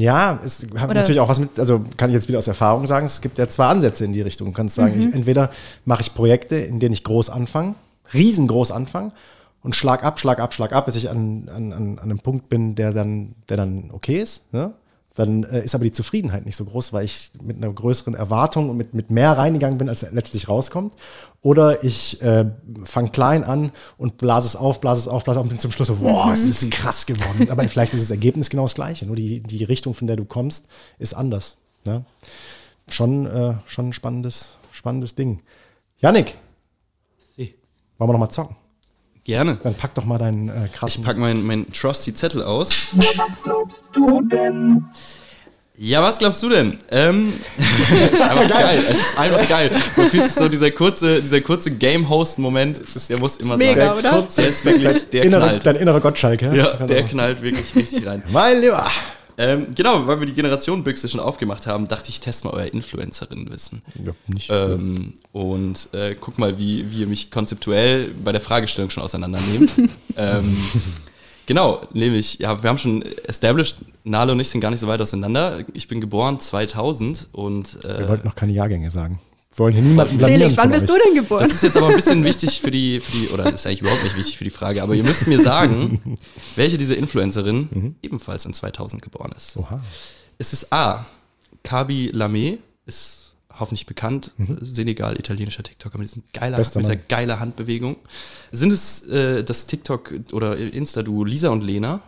[0.00, 2.86] Ja, es hat Oder- natürlich auch was mit, also kann ich jetzt wieder aus Erfahrung
[2.86, 4.48] sagen, es gibt ja zwei Ansätze in die Richtung.
[4.48, 5.08] Du kannst sagen, Mhm.
[5.08, 5.50] ich, entweder
[5.84, 7.74] mache ich Projekte, in denen ich groß anfange,
[8.14, 9.12] riesengroß anfange
[9.62, 12.48] und schlag ab, schlag ab, schlag ab, bis ich an, an, an, an einem Punkt
[12.48, 14.52] bin, der dann, der dann okay ist.
[14.52, 14.72] Ne?
[15.18, 18.70] Dann äh, ist aber die Zufriedenheit nicht so groß, weil ich mit einer größeren Erwartung
[18.70, 20.94] und mit, mit mehr reingegangen bin, als letztlich rauskommt.
[21.42, 22.44] Oder ich äh,
[22.84, 25.58] fange klein an und blase es auf, blase es auf, blase es auf und bin
[25.58, 27.50] zum Schluss so, wow, es ist krass geworden.
[27.50, 29.06] Aber vielleicht ist das Ergebnis genau das gleiche.
[29.06, 30.68] Nur die, die Richtung, von der du kommst,
[31.00, 31.56] ist anders.
[31.84, 32.04] Ne?
[32.88, 35.42] Schon, äh, schon ein spannendes, spannendes Ding.
[35.98, 36.36] Yannick,
[37.98, 38.54] wollen wir noch mal zocken?
[39.28, 39.58] Gerne.
[39.62, 41.04] Dann pack doch mal deinen äh, Ich krassen.
[41.04, 42.86] packe meinen mein trusty Zettel aus.
[42.92, 44.86] Was glaubst du denn?
[45.76, 46.78] Ja, was glaubst du denn?
[46.90, 48.78] Ähm, es ist einfach geil.
[48.88, 49.70] Es ist einfach geil.
[49.98, 53.98] Man fühlt sich so dieser kurze, dieser kurze Game-Host-Moment, der muss immer mega, sein.
[53.98, 54.28] oder?
[54.34, 55.66] Der ist wirklich, der innere, knallt.
[55.66, 56.54] dein innerer Gottschalk, ja?
[56.54, 58.22] Ja, der knallt wirklich richtig rein.
[58.32, 58.90] Mein Lieber.
[59.38, 63.82] Ähm, genau, weil wir die Generation-Büchse schon aufgemacht haben, dachte ich, test mal euer Influencerinnen-Wissen.
[64.04, 64.50] Ja, nicht.
[64.52, 69.72] Ähm, und äh, guck mal, wie, wie ihr mich konzeptuell bei der Fragestellung schon auseinandernehmt.
[70.16, 70.56] ähm,
[71.48, 75.00] Genau, nämlich, ja, wir haben schon established, Nale und ich sind gar nicht so weit
[75.00, 75.64] auseinander.
[75.72, 79.18] Ich bin geboren 2000 und Wir äh, wollten noch keine Jahrgänge sagen.
[79.56, 80.40] Wollen hier niemanden blamieren.
[80.40, 80.98] Felix, wann bist euch.
[80.98, 81.42] du denn geboren?
[81.42, 83.80] das ist jetzt aber ein bisschen wichtig für die, für die, oder das ist eigentlich
[83.80, 86.18] überhaupt nicht wichtig für die Frage, aber ihr müsst mir sagen,
[86.56, 89.56] welche dieser Influencerin ebenfalls in 2000 geboren ist.
[89.56, 89.82] Oha.
[90.38, 91.06] Es ist A.
[91.64, 97.96] Kabi Lame, ist hoffentlich bekannt, Senegal, italienischer TikToker mit, diesen geiler, mit dieser geiler Handbewegung.
[98.52, 102.00] Sind es äh, das TikTok oder Insta-Duo Lisa und Lena?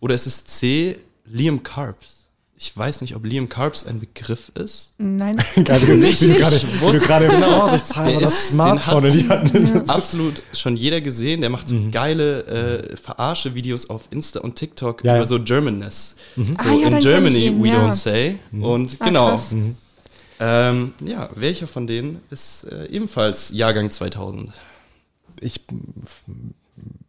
[0.00, 0.98] Oder ist es C.
[1.24, 2.27] Liam Carbs?
[2.60, 4.94] Ich weiß nicht, ob Liam Carbs ein Begriff ist.
[4.98, 5.36] Nein.
[5.64, 7.60] Geil, wie du, wie du gerade, wie du gerade Genau.
[7.60, 9.74] vorsichtshalber Der das ist- Smartphone den in die Hand nimmst.
[9.88, 11.40] Absolut schon jeder gesehen.
[11.40, 12.44] Der macht so geile
[12.92, 15.18] äh, Verarsche-Videos auf Insta und TikTok Ja, ja.
[15.18, 16.16] über so Germanness.
[16.34, 17.76] So Ah, ja, in Germany ihn, we ja.
[17.88, 18.40] don't say.
[18.52, 19.28] Und Ah, genau.
[19.30, 19.54] krass.
[20.40, 24.52] Ähm, ja, welcher von denen ist äh, ebenfalls Jahrgang 2000?
[25.40, 25.60] Ich,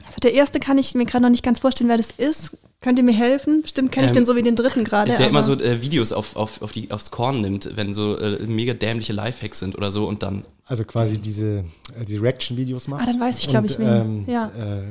[0.06, 2.58] Also der erste kann ich mir gerade noch nicht ganz vorstellen, wer das ist.
[2.82, 3.64] Könnt ihr mir helfen?
[3.66, 5.14] Stimmt, kenne ich Ähm, den so wie den dritten gerade.
[5.16, 8.40] der immer so äh, Videos auf, auf, auf die, aufs Korn nimmt, wenn so äh,
[8.48, 11.58] mega dämliche Lifehacks sind oder so und dann also quasi diese,
[11.98, 13.02] äh, diese Reaction-Videos macht.
[13.02, 13.88] Ah, dann weiß ich, glaub Und, ich, wen.
[13.88, 14.46] Ähm, Ja.
[14.58, 14.84] Äh,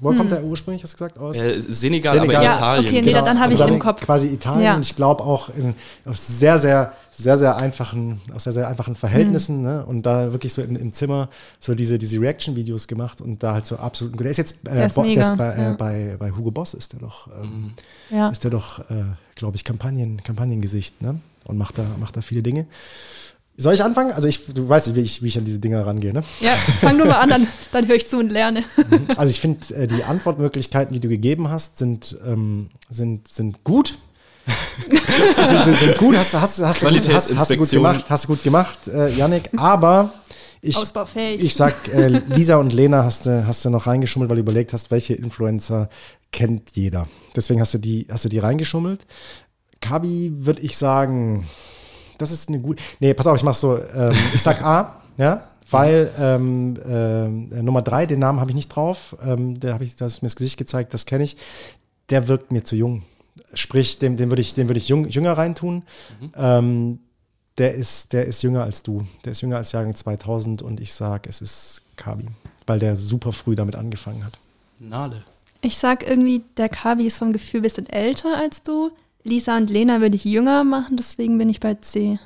[0.00, 1.36] wo kommt der ursprünglich, hast du gesagt, aus?
[1.36, 2.36] äh, Senegal, Senegal.
[2.36, 2.86] aber Ja, Italien.
[2.86, 3.24] okay, nee, genau.
[3.24, 4.00] dann habe ich im Kopf.
[4.02, 4.64] Quasi Italien.
[4.64, 4.74] Ja.
[4.76, 5.74] Und ich glaube auch in,
[6.04, 9.58] auf sehr, sehr, sehr, sehr einfachen, aus sehr, sehr einfachen Verhältnissen.
[9.58, 9.62] Mhm.
[9.64, 9.86] Ne?
[9.86, 11.28] Und da wirklich so in, im Zimmer
[11.60, 14.18] so diese, diese Reaction-Videos gemacht und da halt so absolut.
[14.20, 15.72] Der ist jetzt äh, Der ist Bo- mega, ist bei, äh, ja.
[15.72, 17.72] bei, bei Hugo Boss ist der doch, ähm,
[18.10, 18.28] ja.
[18.28, 19.04] ist der doch, äh,
[19.34, 21.18] glaube ich, Kampagnen, Kampagnengesicht, ne?
[21.44, 22.66] Und macht da, macht da viele Dinge.
[23.56, 24.10] Soll ich anfangen?
[24.12, 26.24] Also ich, du weißt, wie ich, wie ich an diese Dinger rangehe, ne?
[26.40, 28.64] ja, fang du mal an, dann, dann höre ich zu und lerne.
[29.16, 33.96] Also ich finde, äh, die Antwortmöglichkeiten, die du gegeben hast, sind, ähm, sind, sind gut.
[34.88, 38.04] sind, sind, sind gut, hast, du- hast, hast, du gut, hast, hast du gut gemacht,
[38.08, 39.50] hast du gut gemacht, äh, Yannick.
[39.56, 40.12] Aber
[40.60, 41.42] ich, Ausbaufähig.
[41.44, 44.72] ich sag, äh, Lisa und Lena hast du, hast du noch reingeschummelt, weil du überlegt
[44.72, 45.88] hast, welche Influencer
[46.32, 47.06] kennt jeder.
[47.36, 49.06] Deswegen hast du die, hast du die reingeschummelt.
[49.80, 51.46] Kabi würde ich sagen,
[52.18, 52.82] das ist eine gute.
[53.00, 53.78] Nee, pass auf, ich mach so.
[53.78, 58.68] Ähm, ich sag A, ja, weil ähm, äh, Nummer drei, den Namen habe ich nicht
[58.68, 59.16] drauf.
[59.22, 61.36] Ähm, der habe ich, da du mir das Gesicht gezeigt, das kenne ich.
[62.10, 63.02] Der wirkt mir zu jung.
[63.54, 65.82] Sprich, dem, den würde ich, den würde ich jung, jünger reintun.
[66.36, 67.00] Ähm,
[67.58, 69.06] der ist, der ist jünger als du.
[69.24, 72.26] Der ist jünger als Jahrgang 2000 und ich sag, es ist Kabi,
[72.66, 74.34] weil der super früh damit angefangen hat.
[74.78, 75.24] Nale.
[75.60, 78.90] Ich sag irgendwie, der Kabi ist vom Gefühl ein bisschen älter als du.
[79.24, 82.18] Lisa und Lena würde ich jünger machen, deswegen bin ich bei C.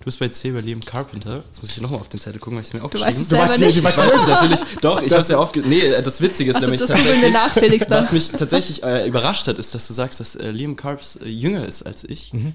[0.00, 1.42] Du bist bei C bei Liam Carpenter.
[1.46, 3.20] Jetzt muss ich nochmal auf den Zettel gucken, weil ich es mir Du aufgeschrieben weißt
[3.22, 3.76] es Du weißt- nicht.
[3.76, 4.60] du Ich weiß es natürlich.
[4.80, 5.60] Doch, ich habe es ja aufge...
[5.60, 7.32] Nee, äh, das Witzige ist Also nämlich das tatsächlich...
[7.32, 8.02] nach, Felix, dann.
[8.04, 11.28] Was mich tatsächlich äh, überrascht hat, ist, dass du sagst, dass äh, Liam Carbs äh,
[11.28, 12.32] jünger ist als ich.
[12.32, 12.54] Mhm.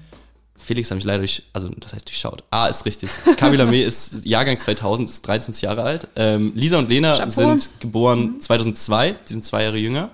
[0.56, 2.44] Felix hat mich leider durch, also das heißt durchschaut.
[2.50, 3.10] A ist richtig.
[3.36, 6.06] Camila May ist Jahrgang 2000, ist 23 Jahre alt.
[6.16, 7.28] Ähm, Lisa und Lena Chapeau.
[7.30, 7.80] sind Mhm.
[7.80, 10.10] geboren 2002, die sind zwei Jahre jünger.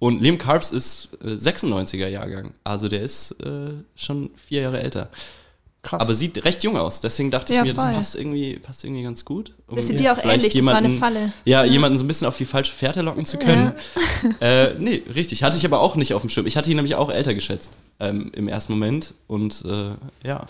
[0.00, 5.10] Und Liam Carbs ist äh, 96er Jahrgang, also der ist äh, schon vier Jahre älter.
[5.82, 6.00] Krass.
[6.02, 7.00] Aber sieht recht jung aus.
[7.00, 7.94] Deswegen dachte ich Ja, mir, das voll.
[7.94, 9.54] passt irgendwie, passt irgendwie ganz gut.
[9.66, 11.32] Um Bisschen dir auch ähnlich, das war eine Falle.
[11.46, 13.72] Ja, jemanden so ein bisschen auf die falsche Fährte locken zu können.
[14.42, 15.42] Äh, nee, richtig.
[15.42, 16.46] Hatte ich aber auch nicht auf dem Schirm.
[16.46, 19.14] Ich hatte ihn nämlich auch älter geschätzt ähm, im ersten Moment.
[19.28, 19.92] Und äh,
[20.26, 20.44] ja,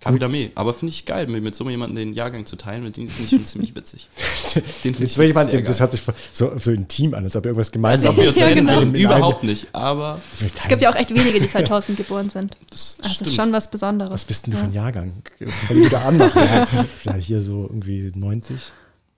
[0.00, 0.50] Kabidame.
[0.54, 2.82] Aber finde ich geil, mit, mit so jemandem den Jahrgang zu teilen.
[2.84, 4.08] Mit dem finde ich schon ziemlich witzig.
[4.84, 5.80] Den finde ich mal, sehr das geil.
[5.80, 8.80] hört sich so, so intim an, als ob wir irgendwas gemeinsam wir uns Ja, genau.
[8.82, 9.68] Überhaupt nicht.
[9.74, 10.18] Aber
[10.58, 12.56] Es gibt ja auch echt wenige, die 2000 geboren sind.
[12.70, 13.28] das Also stimmt.
[13.30, 14.10] ist schon was Besonderes.
[14.12, 15.12] Was bist denn du für ein Jahrgang?
[15.38, 16.40] Das kann ich wieder anmachen.
[16.42, 16.66] Ja,
[17.04, 18.56] ja, hier so irgendwie 90.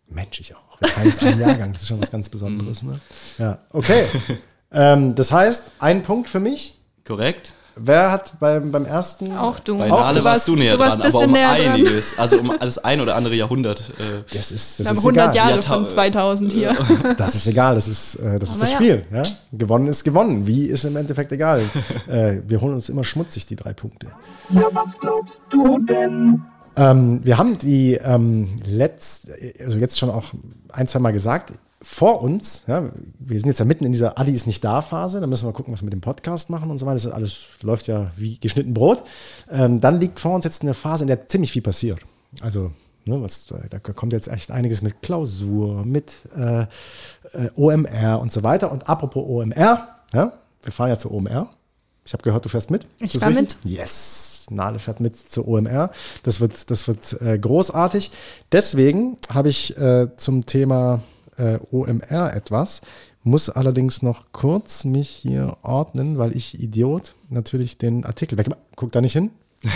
[0.08, 0.80] Mensch, ich auch.
[0.80, 1.72] Wir teilen jetzt einen Jahrgang.
[1.72, 2.82] Das ist schon was ganz Besonderes.
[2.82, 2.98] Ne?
[3.38, 4.04] Ja, okay.
[4.72, 6.74] Ähm, das heißt, ein Punkt für mich.
[7.04, 7.52] Korrekt.
[7.76, 9.36] Wer hat beim, beim ersten.
[9.36, 9.78] Auch du.
[9.78, 11.68] Bei Auch Nale du warst du näher du warst dran, aber um näher dran.
[11.72, 12.18] einiges.
[12.18, 13.90] Also um das ein oder andere Jahrhundert.
[13.98, 15.36] Äh, Das ist, Wir das haben ist 100 egal.
[15.36, 16.76] Jahre Ja, von 2000 hier.
[17.16, 17.74] Das ist egal.
[17.74, 18.76] Das ist, äh, das, ist das ja.
[18.76, 19.04] Spiel.
[19.12, 19.22] Ja?
[19.52, 20.46] Gewonnen ist gewonnen.
[20.46, 21.62] Wie ist im Endeffekt egal.
[22.08, 24.08] äh, wir holen uns immer schmutzig die drei Punkte.
[24.50, 26.42] Ja, was glaubst du denn?
[26.76, 29.28] Ähm, wir haben die ähm, letzt,
[29.62, 30.24] also jetzt schon auch
[30.70, 31.52] ein, zwei Mal gesagt,
[31.82, 35.20] vor uns, ja, wir sind jetzt ja mitten in dieser Adi ist nicht da Phase,
[35.20, 36.94] da müssen wir gucken, was wir mit dem Podcast machen und so weiter.
[36.94, 39.02] Das alles läuft ja wie geschnitten Brot.
[39.50, 42.00] Ähm, dann liegt vor uns jetzt eine Phase, in der ziemlich viel passiert.
[42.40, 42.70] Also,
[43.04, 46.66] ne, was, da kommt jetzt echt einiges mit Klausur, mit äh, äh,
[47.56, 48.70] OMR und so weiter.
[48.70, 51.50] Und apropos OMR, ja, wir fahren ja zur OMR.
[52.04, 52.86] Ich habe gehört, du fährst mit.
[52.98, 53.58] Ich Ist das fahr richtig?
[53.64, 55.90] Yes, Nale fährt mit zur OMR.
[56.24, 58.10] Das wird, das wird äh, großartig.
[58.50, 61.00] Deswegen habe ich äh, zum Thema
[61.36, 62.82] äh, OMR etwas,
[63.22, 68.48] muss allerdings noch kurz mich hier ordnen, weil ich Idiot natürlich den Artikel weg.
[68.76, 69.30] Guck da nicht hin.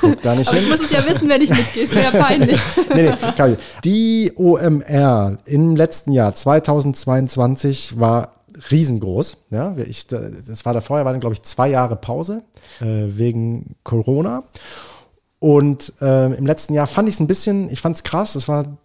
[0.00, 0.72] Guck da nicht Aber ich hin.
[0.72, 1.84] muss es ja wissen, wenn ich mitgehe.
[1.84, 2.60] Ist ja peinlich.
[2.94, 3.56] Nee, nee.
[3.84, 9.36] Die OMR im letzten Jahr, 2022, war riesengroß.
[9.50, 12.42] Ja, ich, das war da vorher, waren glaube ich zwei Jahre Pause
[12.80, 14.44] äh, wegen Corona.
[15.38, 18.46] Und äh, im letzten Jahr fand ich es ein bisschen, ich fand es krass, es
[18.46, 18.76] war,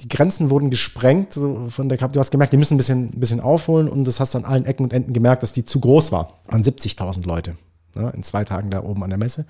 [0.00, 3.20] die Grenzen wurden gesprengt so von der Du hast gemerkt, die müssen ein bisschen, ein
[3.20, 5.80] bisschen aufholen und das hast du an allen Ecken und Enden gemerkt, dass die zu
[5.80, 6.40] groß war.
[6.48, 7.56] An 70.000 Leute
[7.94, 9.44] ne, in zwei Tagen da oben an der Messe.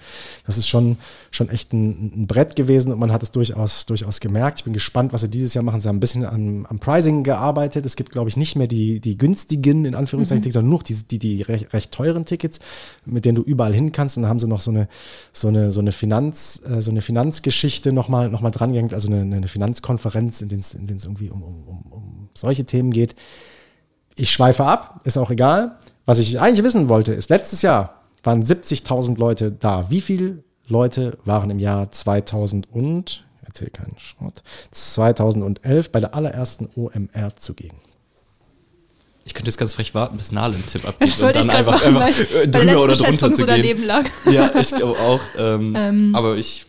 [0.47, 0.99] Das ist schon,
[1.31, 4.59] schon echt ein, ein, Brett gewesen und man hat es durchaus, durchaus gemerkt.
[4.59, 5.81] Ich bin gespannt, was sie dieses Jahr machen.
[5.81, 7.87] Sie haben ein bisschen am, am Pricing gearbeitet.
[7.87, 10.51] Es gibt, glaube ich, nicht mehr die, die günstigen, in Anführungszeichen, mhm.
[10.51, 12.61] sondern nur die, die, die recht, recht, teuren Tickets,
[13.05, 14.17] mit denen du überall hin kannst.
[14.17, 14.89] Und da haben sie noch so eine,
[15.33, 19.09] so eine, so eine Finanz, äh, so eine Finanzgeschichte nochmal noch mal dran gehängt, also
[19.09, 22.91] eine, eine Finanzkonferenz, in denen es in den's irgendwie um, um, um, um solche Themen
[22.91, 23.15] geht.
[24.17, 25.77] Ich schweife ab, ist auch egal.
[26.07, 29.91] Was ich eigentlich wissen wollte, ist letztes Jahr waren 70.000 Leute da.
[29.91, 36.69] Wie viele Leute waren im Jahr 2000 und, erzähl keinen Schrott, 2011 bei der allerersten
[36.75, 37.81] OMR zugegen?
[39.27, 41.97] Ich könnte jetzt ganz frech warten, bis Nahle einen Tipp abgibt und dann einfach, machen,
[41.97, 43.87] einfach weil, drüber oder drunter zu so gehen.
[43.87, 44.05] Lag.
[44.31, 45.21] Ja, ich glaube auch.
[45.39, 46.67] Ähm, ähm, aber ich.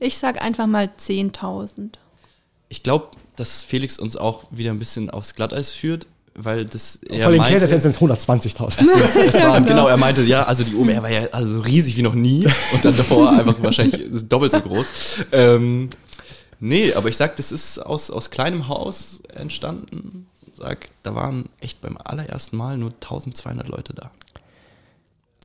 [0.00, 1.92] Ich sag einfach mal 10.000.
[2.68, 6.06] Ich glaube, dass Felix uns auch wieder ein bisschen aufs Glatteis führt
[6.36, 8.66] weil das er Von den meinte, sind 120.000.
[8.66, 11.96] Es, es waren, genau, er meinte, ja, also die OMR war ja also so riesig
[11.96, 14.86] wie noch nie und dann davor einfach wahrscheinlich doppelt so groß.
[15.32, 15.90] Ähm,
[16.58, 20.26] nee, aber ich sag, das ist aus, aus kleinem Haus entstanden.
[20.54, 24.10] Sag, da waren echt beim allerersten Mal nur 1200 Leute da.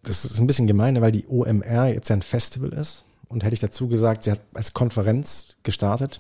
[0.04, 3.04] Das ist ein bisschen gemein, weil die OMR jetzt ja ein Festival ist.
[3.28, 6.20] Und hätte ich dazu gesagt, sie hat als Konferenz gestartet.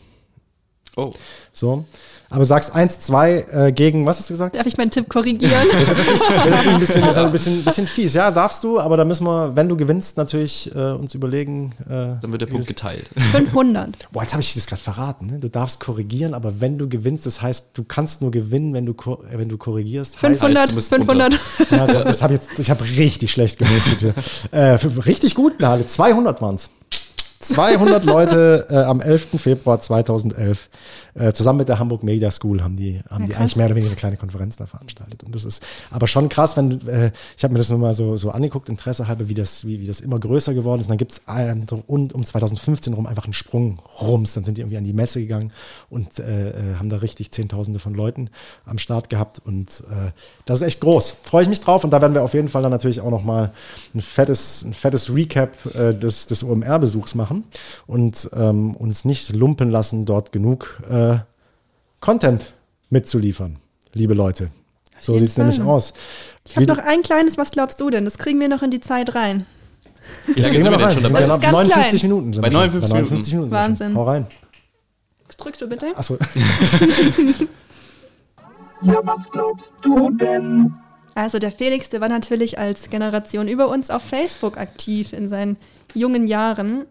[0.96, 1.12] Oh.
[1.54, 1.86] So.
[2.32, 4.56] Aber sagst 1, 2 äh, gegen, was hast du gesagt?
[4.56, 5.52] Darf ich meinen Tipp korrigieren?
[5.72, 8.14] das ist natürlich, das ist natürlich ein, bisschen, das ist ein bisschen, bisschen, fies.
[8.14, 11.72] Ja, darfst du, aber da müssen wir, wenn du gewinnst, natürlich äh, uns überlegen.
[11.86, 13.10] Äh, Dann wird der Punkt geteilt.
[13.32, 14.10] 500.
[14.12, 15.26] Boah, jetzt habe ich das gerade verraten.
[15.26, 15.40] Ne?
[15.40, 18.94] Du darfst korrigieren, aber wenn du gewinnst, das heißt, du kannst nur gewinnen, wenn du,
[19.32, 20.18] wenn du korrigierst.
[20.18, 21.34] 500, heißt, 500.
[21.72, 24.06] Ja, also, das habe jetzt, ich habe richtig schlecht gemäßigt.
[24.52, 25.88] äh, richtig gut, Nale.
[25.88, 26.70] 200 waren es.
[27.42, 29.30] 200 Leute äh, am 11.
[29.38, 30.68] Februar 2011
[31.14, 33.76] äh, zusammen mit der Hamburg Media School haben die, haben ja, die eigentlich mehr oder
[33.76, 35.24] weniger eine kleine Konferenz da veranstaltet.
[35.24, 38.18] Und das ist aber schon krass, wenn äh, ich habe mir das nur mal so,
[38.18, 40.88] so angeguckt, Interesse halber, wie das, wie, wie das immer größer geworden ist.
[40.88, 44.34] Und dann gibt es ähm, um, um 2015 rum einfach einen Sprung rums.
[44.34, 45.54] Dann sind die irgendwie an die Messe gegangen
[45.90, 48.32] und äh, äh, haben da richtig Zehntausende von Leuten
[48.66, 49.42] am Start gehabt.
[49.46, 50.12] Und äh,
[50.46, 51.16] das ist echt groß.
[51.24, 51.86] Freue ich mich drauf.
[51.86, 53.54] Und da werden wir auf jeden Fall dann natürlich auch nochmal
[53.96, 57.44] ein fettes, ein fettes Recap äh, des, des OMR-Besuchs machen machen
[57.88, 61.20] und ähm, uns nicht lumpen lassen, dort genug äh,
[62.00, 62.54] Content
[62.90, 63.58] mitzuliefern,
[63.94, 64.50] liebe Leute.
[65.00, 65.94] So sieht es nämlich aus.
[66.46, 68.04] Ich habe noch ein kleines, was glaubst du denn?
[68.04, 69.46] Das kriegen wir noch in die Zeit rein.
[70.36, 70.92] Das kriegen wir noch rein.
[70.92, 72.12] Sind ja 59 klein.
[72.12, 72.42] Minuten.
[72.42, 73.52] Bei 59, 59 Minuten.
[73.52, 73.96] Wahnsinn.
[73.96, 74.28] Hau rein.
[75.38, 75.96] Drück du bitte.
[75.96, 76.16] Achso.
[78.82, 80.74] ja, was glaubst du denn?
[81.16, 85.58] Also der Felix, der war natürlich als Generation über uns auf Facebook aktiv in seinen
[85.94, 86.86] jungen Jahren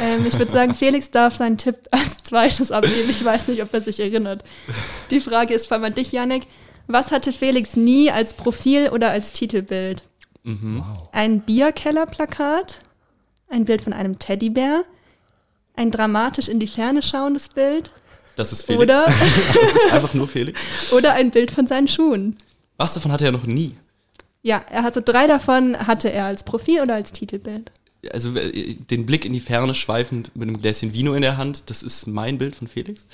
[0.00, 3.10] ähm, ich würde sagen, Felix darf seinen Tipp als zweites abgeben.
[3.10, 4.44] Ich weiß nicht, ob er sich erinnert.
[5.10, 6.44] Die Frage ist vor allem an dich, Janik.
[6.86, 10.02] Was hatte Felix nie als Profil oder als Titelbild?
[10.42, 10.78] Mhm.
[10.78, 11.08] Wow.
[11.12, 12.80] Ein Bierkellerplakat,
[13.48, 14.84] ein Bild von einem Teddybär,
[15.76, 17.92] ein dramatisch in die Ferne schauendes Bild.
[18.36, 18.82] Das ist Felix.
[18.82, 19.04] Oder,
[19.54, 20.92] das ist einfach nur Felix.
[20.92, 22.36] Oder ein Bild von seinen Schuhen.
[22.76, 23.76] Was davon hatte er noch nie?
[24.42, 27.70] Ja, er hatte drei davon hatte er als Profil oder als Titelbild
[28.10, 31.68] also äh, den Blick in die Ferne schweifend mit einem Gläschen Vino in der Hand,
[31.70, 33.06] das ist mein Bild von Felix.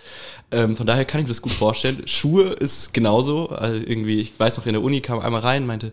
[0.51, 2.03] Ähm, von daher kann ich mir das gut vorstellen.
[2.07, 3.49] Schuhe ist genauso.
[3.49, 5.93] Also irgendwie, ich weiß noch, in der Uni kam einmal rein, meinte,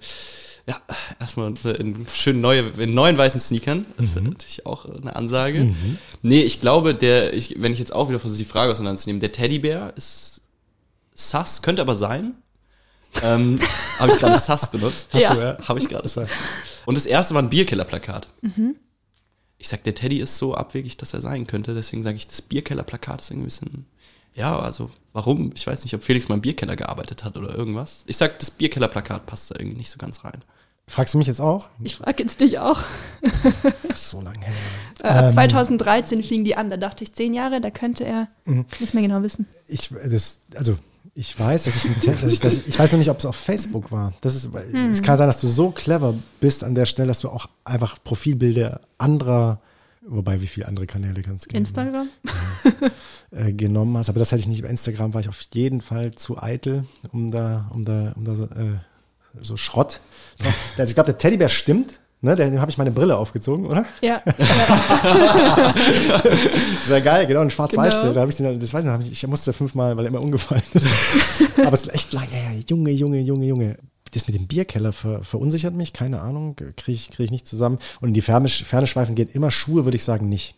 [0.68, 0.80] ja,
[1.20, 3.86] erstmal in schönen neue, in neuen weißen Sneakern.
[3.98, 4.18] Das mhm.
[4.18, 5.66] ist natürlich auch eine Ansage.
[5.66, 5.98] Mhm.
[6.22, 9.32] Nee, ich glaube, der, ich, wenn ich jetzt auch wieder versuche, die Frage auseinanderzunehmen, der
[9.32, 10.42] Teddybär ist
[11.14, 12.36] sass, könnte aber sein.
[13.22, 13.60] Ähm,
[14.00, 15.10] habe ich gerade sass benutzt?
[15.14, 15.36] Hast ja.
[15.36, 15.58] ja?
[15.68, 16.10] Habe ich gerade.
[16.86, 18.28] Und das erste war ein Bierkellerplakat.
[18.42, 18.76] Mhm
[19.64, 21.74] ich sag, der Teddy ist so abwegig, dass er sein könnte.
[21.74, 23.86] Deswegen sage ich, das Bierkellerplakat ist irgendwie ein bisschen,
[24.34, 25.52] ja, also warum?
[25.56, 28.04] Ich weiß nicht, ob Felix mal im Bierkeller gearbeitet hat oder irgendwas.
[28.06, 30.44] Ich sag, das Bierkellerplakat passt da irgendwie nicht so ganz rein.
[30.86, 31.70] Fragst du mich jetzt auch?
[31.82, 32.84] Ich frage jetzt dich auch.
[33.94, 34.54] So lange her.
[35.02, 36.70] Äh, ab ähm, 2013 fliegen die an.
[36.70, 38.66] Da dachte ich, zehn Jahre, da könnte er mhm.
[38.80, 39.48] nicht mehr genau wissen.
[39.68, 40.78] Ich, das, also
[41.16, 43.36] ich weiß, dass ich, dass ich, dass ich, ich weiß noch nicht, ob es auf
[43.36, 44.14] Facebook war.
[44.22, 44.92] Das ist, hm.
[44.92, 47.98] Es kann sein, dass du so clever bist an der Stelle, dass du auch einfach
[48.04, 49.62] Profilbilder anderer,
[50.02, 52.08] wobei wie viele andere Kanäle kannst du Instagram?
[53.32, 54.10] Ja, äh, genommen hast.
[54.10, 54.64] Aber das hätte ich nicht.
[54.64, 58.34] Bei Instagram war ich auf jeden Fall zu eitel, um da, um da, um da
[58.34, 58.78] äh,
[59.42, 60.00] so Schrott.
[60.78, 62.00] Also ich glaube, der Teddybär stimmt.
[62.24, 63.86] Ne, dem habe ich meine Brille aufgezogen, oder?
[64.02, 64.22] Ja.
[66.86, 68.02] Sehr geil, genau, ein Schwarz-Weiß-Bild.
[68.02, 68.14] Genau.
[68.14, 70.22] Da habe ich den, das weiß ich noch, ich, ich musste fünfmal, weil er immer
[70.22, 70.88] umgefallen ist.
[71.58, 72.64] Aber es ist echt lange her.
[72.70, 73.78] Junge, Junge, Junge, Junge.
[74.14, 77.78] Das mit dem Bierkeller ver, verunsichert mich, keine Ahnung, kriege ich, krieg ich nicht zusammen.
[78.00, 80.56] Und in die Ferne, Ferne schweifen geht immer Schuhe, würde ich sagen, nicht.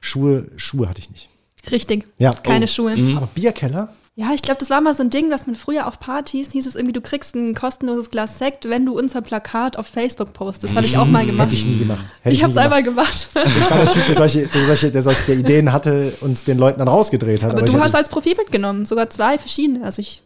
[0.00, 1.30] Schuhe, Schuhe hatte ich nicht.
[1.68, 2.06] Richtig.
[2.18, 2.68] Ja, Keine oh.
[2.68, 2.96] Schuhe.
[2.96, 3.16] Mhm.
[3.16, 3.92] Aber Bierkeller?
[4.18, 6.66] Ja, ich glaube, das war mal so ein Ding, was man früher auf Partys hieß
[6.66, 10.74] es irgendwie, du kriegst ein kostenloses Glas Sekt, wenn du unser Plakat auf Facebook postest.
[10.74, 11.46] Habe ich auch mal gemacht.
[11.46, 12.04] Hätte ich nie gemacht.
[12.22, 12.64] Hätte ich nie habe es gemacht.
[12.64, 13.28] einmal gemacht.
[13.32, 16.58] Ich war der Typ, der solche, der solche, der solche Ideen hatte und es den
[16.58, 17.52] Leuten dann rausgedreht hat.
[17.52, 19.84] Aber ich du hast als Profil mitgenommen, sogar zwei verschiedene.
[19.84, 20.24] Also ich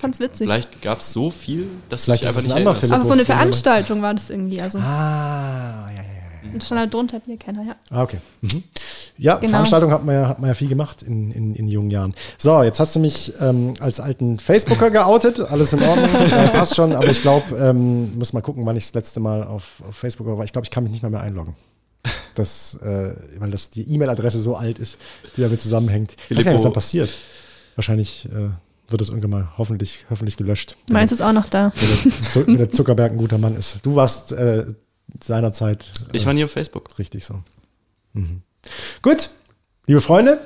[0.00, 0.46] fand's witzig.
[0.46, 2.96] Vielleicht gab es so viel, dass Vielleicht du dich ist einfach es nicht ein.
[2.98, 4.62] Also so eine Veranstaltung war das irgendwie.
[4.62, 6.19] Also ah, ja, ja.
[6.52, 7.76] Und da stand halt drunter Bierkenner, ja.
[7.90, 8.18] Ah, okay.
[8.40, 8.62] Mhm.
[9.18, 9.50] Ja, Genau.
[9.50, 12.14] Veranstaltung hat man, ja, hat man ja viel gemacht in, in, in jungen Jahren.
[12.38, 15.40] So, jetzt hast du mich ähm, als alten Facebooker geoutet.
[15.40, 16.92] Alles in Ordnung, äh, passt schon.
[16.94, 20.26] Aber ich glaube, ähm, muss mal gucken, wann ich das letzte Mal auf, auf Facebook
[20.26, 20.44] war.
[20.44, 21.54] Ich glaube, ich kann mich nicht mehr, mehr einloggen.
[22.34, 24.96] Das, äh, weil das die E-Mail-Adresse so alt ist,
[25.36, 26.16] die damit zusammenhängt.
[26.30, 27.10] Ich weiß gar nicht, was dann passiert.
[27.74, 28.48] Wahrscheinlich äh,
[28.88, 30.76] wird es irgendwann mal hoffentlich, hoffentlich gelöscht.
[30.90, 31.72] Meins ist auch noch da.
[31.76, 33.78] Wenn der, Zu- wenn der Zuckerberg ein guter Mann ist.
[33.82, 34.64] Du warst äh,
[35.22, 36.98] seinerzeit äh, Ich war nie auf Facebook.
[36.98, 37.42] Richtig so.
[38.12, 38.42] Mhm.
[39.02, 39.30] Gut,
[39.86, 40.40] liebe Freunde,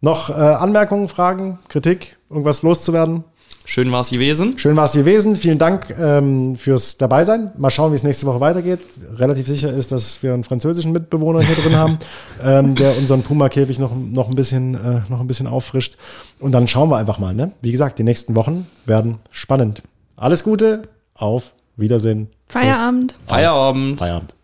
[0.00, 3.24] noch äh, Anmerkungen, Fragen, Kritik, irgendwas loszuwerden?
[3.64, 4.58] Schön war es gewesen.
[4.58, 5.36] Schön war es gewesen.
[5.36, 7.52] Vielen Dank ähm, fürs Dabeisein.
[7.56, 8.80] Mal schauen, wie es nächste Woche weitergeht.
[9.14, 11.98] Relativ sicher ist, dass wir einen französischen Mitbewohner hier drin haben,
[12.44, 15.96] ähm, der unseren Puma-Käfig noch, noch, ein bisschen, äh, noch ein bisschen auffrischt.
[16.40, 17.34] Und dann schauen wir einfach mal.
[17.34, 17.52] Ne?
[17.60, 19.82] Wie gesagt, die nächsten Wochen werden spannend.
[20.16, 22.28] Alles Gute, auf Wiedersehen.
[22.46, 23.12] Feierabend.
[23.12, 23.28] Tschüss.
[23.28, 23.98] Feierabend.
[23.98, 24.34] Feierabend.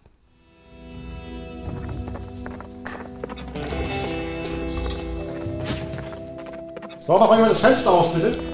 [6.98, 8.47] So, mach mal das Fenster auf, bitte.